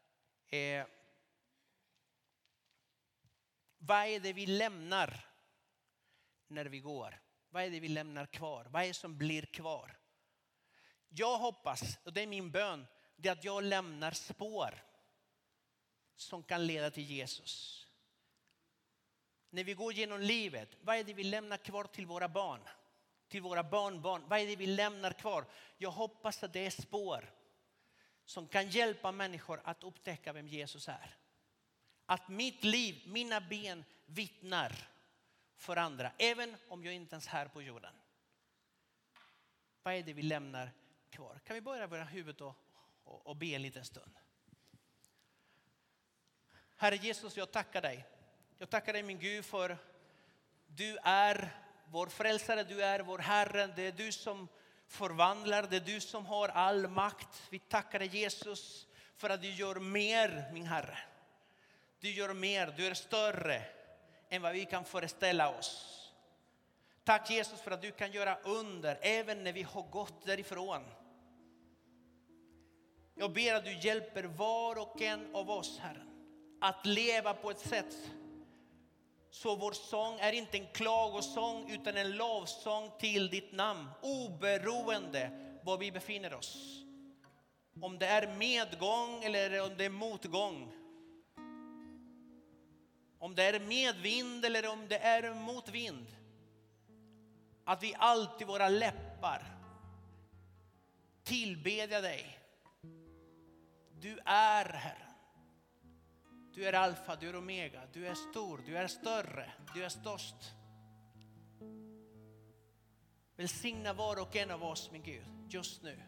Eh, 0.47 0.85
vad 3.77 4.05
är 4.05 4.19
det 4.19 4.33
vi 4.33 4.45
lämnar 4.45 5.25
när 6.47 6.65
vi 6.65 6.79
går? 6.79 7.21
Vad 7.49 7.63
är 7.63 7.69
det 7.69 7.79
vi 7.79 7.87
lämnar 7.87 8.25
kvar? 8.25 8.65
Vad 8.65 8.83
är 8.83 8.87
det 8.87 8.93
som 8.93 9.17
blir 9.17 9.45
kvar? 9.45 9.97
Jag 11.09 11.37
hoppas, 11.37 11.97
och 12.03 12.13
det 12.13 12.21
är 12.21 12.27
min 12.27 12.51
bön, 12.51 12.87
det 13.15 13.29
är 13.29 13.33
att 13.33 13.43
jag 13.43 13.63
lämnar 13.63 14.11
spår 14.11 14.83
som 16.15 16.43
kan 16.43 16.67
leda 16.67 16.91
till 16.91 17.03
Jesus. 17.03 17.87
När 19.49 19.63
vi 19.63 19.73
går 19.73 19.93
genom 19.93 20.19
livet, 20.19 20.77
vad 20.81 20.97
är 20.97 21.03
det 21.03 21.13
vi 21.13 21.23
lämnar 21.23 21.57
kvar 21.57 21.83
till 21.83 22.05
våra 22.05 22.29
barn? 22.29 22.61
Till 23.27 23.41
våra 23.41 23.63
barnbarn? 23.63 24.23
Vad 24.27 24.39
är 24.39 24.47
det 24.47 24.55
vi 24.55 24.65
lämnar 24.65 25.11
kvar? 25.11 25.45
Jag 25.77 25.91
hoppas 25.91 26.43
att 26.43 26.53
det 26.53 26.65
är 26.65 26.69
spår 26.69 27.33
som 28.25 28.47
kan 28.47 28.69
hjälpa 28.69 29.11
människor 29.11 29.61
att 29.63 29.83
upptäcka 29.83 30.33
vem 30.33 30.47
Jesus 30.47 30.89
är. 30.89 31.17
Att 32.05 32.27
mitt 32.29 32.63
liv, 32.63 33.03
mina 33.07 33.41
ben 33.41 33.83
vittnar 34.05 34.89
för 35.55 35.77
andra, 35.77 36.11
även 36.17 36.55
om 36.67 36.83
jag 36.83 36.93
inte 36.93 37.13
ens 37.13 37.27
är 37.27 37.31
här 37.31 37.47
på 37.47 37.61
jorden. 37.61 37.93
Vad 39.83 39.93
är 39.93 40.03
det 40.03 40.13
vi 40.13 40.21
lämnar 40.21 40.71
kvar? 41.09 41.39
Kan 41.45 41.53
vi 41.53 41.61
börja 41.61 41.87
våra 41.87 42.03
huvud 42.03 42.41
och, 42.41 42.55
och, 43.03 43.27
och 43.27 43.35
be 43.35 43.45
en 43.45 43.61
liten 43.61 43.85
stund? 43.85 44.17
Herre 46.75 46.95
Jesus, 46.95 47.37
jag 47.37 47.51
tackar 47.51 47.81
dig. 47.81 48.05
Jag 48.57 48.69
tackar 48.69 48.93
dig 48.93 49.03
min 49.03 49.19
Gud 49.19 49.45
för 49.45 49.77
du 50.67 50.97
är 51.03 51.66
vår 51.91 52.07
frälsare, 52.07 52.63
du 52.63 52.83
är 52.83 52.99
vår 52.99 53.19
Herre. 53.19 53.67
Det 53.75 53.87
är 53.87 53.91
du 53.91 54.11
som 54.11 54.47
förvandlar, 54.87 55.67
det 55.69 55.75
är 55.75 55.81
du 55.81 55.99
som 55.99 56.25
har 56.25 56.49
all 56.49 56.87
makt. 56.87 57.43
Vi 57.49 57.59
tackar 57.59 57.99
dig 57.99 58.07
Jesus 58.07 58.87
för 59.17 59.29
att 59.29 59.41
du 59.41 59.51
gör 59.51 59.75
mer 59.75 60.49
min 60.53 60.65
Herre. 60.65 60.97
Du 61.99 62.11
gör 62.11 62.33
mer, 62.33 62.73
du 62.77 62.87
är 62.87 62.93
större 62.93 63.61
än 64.29 64.41
vad 64.41 64.53
vi 64.53 64.65
kan 64.65 64.85
föreställa 64.85 65.57
oss. 65.57 65.93
Tack 67.03 67.29
Jesus 67.29 67.61
för 67.61 67.71
att 67.71 67.81
du 67.81 67.91
kan 67.91 68.11
göra 68.11 68.37
under 68.43 68.97
även 69.01 69.43
när 69.43 69.53
vi 69.53 69.63
har 69.63 69.83
gått 69.83 70.25
därifrån. 70.25 70.83
Jag 73.15 73.33
ber 73.33 73.53
att 73.53 73.65
du 73.65 73.79
hjälper 73.79 74.23
var 74.23 74.81
och 74.81 75.01
en 75.01 75.35
av 75.35 75.49
oss 75.49 75.79
Herren 75.79 76.07
att 76.61 76.85
leva 76.85 77.33
på 77.33 77.51
ett 77.51 77.59
sätt 77.59 78.11
så 79.29 79.55
vår 79.55 79.71
sång 79.71 80.19
är 80.19 80.31
inte 80.31 80.57
en 80.57 80.67
klagosång 80.73 81.71
utan 81.71 81.97
en 81.97 82.11
lovsång 82.11 82.91
till 82.99 83.29
ditt 83.29 83.51
namn 83.51 83.89
oberoende 84.01 85.31
var 85.63 85.77
vi 85.77 85.91
befinner 85.91 86.33
oss. 86.33 86.83
Om 87.81 87.99
det 87.99 88.07
är 88.07 88.35
medgång 88.35 89.23
eller 89.23 89.61
om 89.61 89.77
det 89.77 89.85
är 89.85 89.89
motgång. 89.89 90.73
Om 93.19 93.35
det 93.35 93.43
är 93.43 93.59
medvind 93.59 94.45
eller 94.45 94.67
om 94.71 94.87
det 94.87 94.97
är 94.97 95.33
motvind. 95.33 96.07
Att 97.65 97.83
vi 97.83 97.95
alltid 97.97 98.47
våra 98.47 98.69
läppar 98.69 99.57
tillbedjar 101.23 102.01
dig. 102.01 102.39
Du 103.91 104.19
är 104.25 104.65
Herre. 104.65 105.06
Du 106.57 106.65
är 106.65 106.73
alfa, 106.73 107.15
du 107.15 107.29
är 107.29 107.35
omega, 107.35 107.81
du 107.93 108.07
är 108.07 108.13
stor, 108.13 108.61
du 108.65 108.77
är 108.77 108.87
större, 108.87 109.51
du 109.73 109.83
är 109.83 109.89
störst. 109.89 110.35
Välsigna 113.35 113.93
var 113.93 114.21
och 114.21 114.35
en 114.35 114.51
av 114.51 114.63
oss 114.63 114.91
min 114.91 115.03
Gud, 115.03 115.23
just 115.49 115.83
nu. 115.83 115.99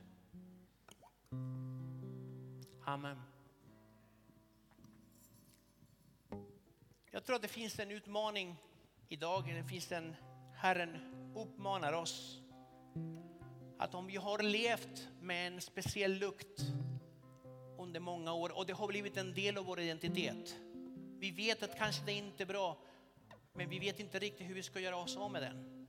Amen. 2.85 3.21
Jag 7.11 7.23
tror 7.25 7.35
att 7.35 7.41
det 7.41 7.47
finns 7.47 7.79
en 7.79 7.91
utmaning 7.91 8.55
idag, 9.07 9.45
det 9.45 9.69
finns 9.69 9.91
en, 9.91 10.15
Herren 10.55 10.97
uppmanar 11.35 11.93
oss 11.93 12.41
att 13.79 13.95
om 13.95 14.07
vi 14.07 14.15
har 14.15 14.43
levt 14.43 15.07
med 15.21 15.47
en 15.47 15.61
speciell 15.61 16.13
lukt 16.13 16.61
under 17.89 17.99
många 17.99 18.33
år 18.33 18.57
och 18.57 18.65
det 18.65 18.73
har 18.73 18.87
blivit 18.87 19.17
en 19.17 19.33
del 19.33 19.57
av 19.57 19.65
vår 19.65 19.79
identitet. 19.79 20.55
Vi 21.19 21.31
vet 21.31 21.63
att 21.63 21.77
kanske 21.77 22.05
det 22.05 22.13
inte 22.13 22.43
är 22.43 22.47
bra, 22.47 22.77
men 23.53 23.69
vi 23.69 23.79
vet 23.79 23.99
inte 23.99 24.19
riktigt 24.19 24.49
hur 24.49 24.55
vi 24.55 24.63
ska 24.63 24.79
göra 24.79 24.97
oss 24.97 25.17
av 25.17 25.31
med 25.31 25.41
den. 25.41 25.87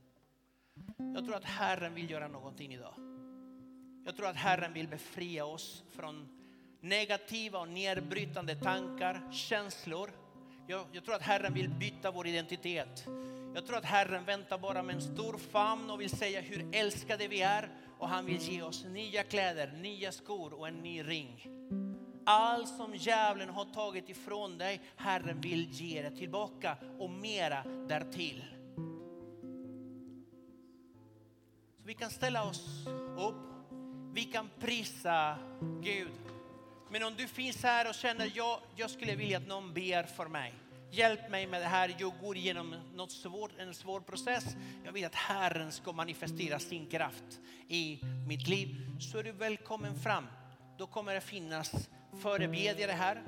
Jag 1.15 1.25
tror 1.25 1.35
att 1.35 1.43
Herren 1.43 1.93
vill 1.93 2.09
göra 2.09 2.27
någonting 2.27 2.73
idag. 2.73 2.93
Jag 4.05 4.15
tror 4.15 4.27
att 4.27 4.35
Herren 4.35 4.73
vill 4.73 4.87
befria 4.87 5.45
oss 5.45 5.83
från 5.89 6.27
negativa 6.79 7.59
och 7.59 7.69
nedbrytande 7.69 8.55
tankar, 8.55 9.31
känslor. 9.31 10.11
Jag, 10.67 10.85
jag, 10.91 11.05
tror 11.05 11.15
att 11.15 11.21
Herren 11.21 11.53
vill 11.53 11.69
byta 11.69 12.11
vår 12.11 12.27
identitet. 12.27 13.05
Jag 13.55 13.65
tror 13.65 13.77
att 13.77 13.85
Herren 13.85 14.25
väntar 14.25 14.57
bara 14.57 14.83
med 14.83 14.95
en 14.95 15.01
stor 15.01 15.37
famn 15.37 15.89
och 15.89 16.01
vill 16.01 16.09
säga 16.09 16.41
hur 16.41 16.75
älskade 16.75 17.27
vi 17.27 17.41
är. 17.41 17.69
Och 17.99 18.09
han 18.09 18.25
vill 18.25 18.41
ge 18.41 18.61
oss 18.61 18.85
nya 18.85 19.23
kläder, 19.23 19.71
nya 19.81 20.11
skor 20.11 20.53
och 20.53 20.67
en 20.67 20.75
ny 20.75 21.03
ring. 21.03 21.47
Allt 22.25 22.69
som 22.69 22.95
djävulen 22.95 23.49
har 23.49 23.65
tagit 23.65 24.09
ifrån 24.09 24.57
dig, 24.57 24.81
Herren 24.95 25.41
vill 25.41 25.71
ge 25.71 26.01
det 26.01 26.11
tillbaka 26.11 26.77
och 26.99 27.09
mera 27.09 27.63
därtill. 27.87 28.43
Så 31.77 31.87
vi 31.87 31.93
kan 31.93 32.09
ställa 32.09 32.43
oss 32.43 32.87
upp, 33.17 33.71
vi 34.13 34.23
kan 34.23 34.49
prisa 34.59 35.37
Gud. 35.81 36.11
Men 36.89 37.03
om 37.03 37.13
du 37.17 37.27
finns 37.27 37.63
här 37.63 37.89
och 37.89 37.95
känner, 37.95 38.31
jag, 38.35 38.59
jag 38.75 38.89
skulle 38.89 39.15
vilja 39.15 39.37
att 39.37 39.47
någon 39.47 39.73
ber 39.73 40.03
för 40.03 40.27
mig. 40.27 40.53
Hjälp 40.91 41.29
mig 41.29 41.47
med 41.47 41.61
det 41.61 41.67
här, 41.67 41.95
jag 41.99 42.13
går 42.21 42.37
igenom 42.37 42.75
något 42.95 43.11
svårt, 43.11 43.51
en 43.57 43.73
svår 43.73 43.99
process. 43.99 44.45
Jag 44.85 44.91
vill 44.91 45.05
att 45.05 45.15
Herren 45.15 45.71
ska 45.71 45.91
manifestera 45.91 46.59
sin 46.59 46.85
kraft 46.85 47.39
i 47.67 47.99
mitt 48.27 48.47
liv. 48.47 48.75
Så 48.99 49.17
är 49.17 49.23
du 49.23 49.31
välkommen 49.31 49.99
fram. 49.99 50.27
Då 50.77 50.87
kommer 50.87 51.13
det 51.13 51.21
finnas 51.21 51.89
förebedjare 52.19 52.91
här 52.91 53.23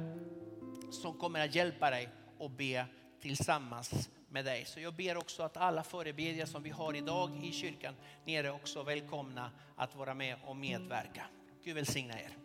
som 0.91 1.13
kommer 1.13 1.45
att 1.45 1.55
hjälpa 1.55 1.89
dig 1.89 2.09
och 2.37 2.51
be 2.51 2.85
tillsammans 3.21 4.09
med 4.29 4.45
dig. 4.45 4.65
Så 4.65 4.79
jag 4.79 4.93
ber 4.93 5.17
också 5.17 5.43
att 5.43 5.57
alla 5.57 5.83
förebedjare 5.83 6.47
som 6.47 6.63
vi 6.63 6.69
har 6.69 6.95
idag 6.95 7.45
i 7.45 7.51
kyrkan 7.51 7.95
nere 8.25 8.51
också 8.51 8.83
välkomna 8.83 9.51
att 9.75 9.95
vara 9.95 10.13
med 10.13 10.35
och 10.45 10.55
medverka. 10.55 11.25
Gud 11.63 11.75
välsigna 11.75 12.13
er. 12.13 12.37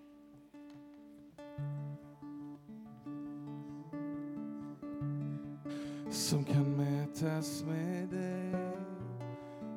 Som 6.11 6.45
kan 6.45 6.77
mätas 6.77 7.63
med 7.63 8.09
dig 8.09 8.53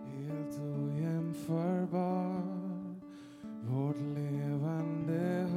helt 0.05 0.59
ojämförbar 0.59 2.41
vårt 3.63 3.97
levande 3.97 5.50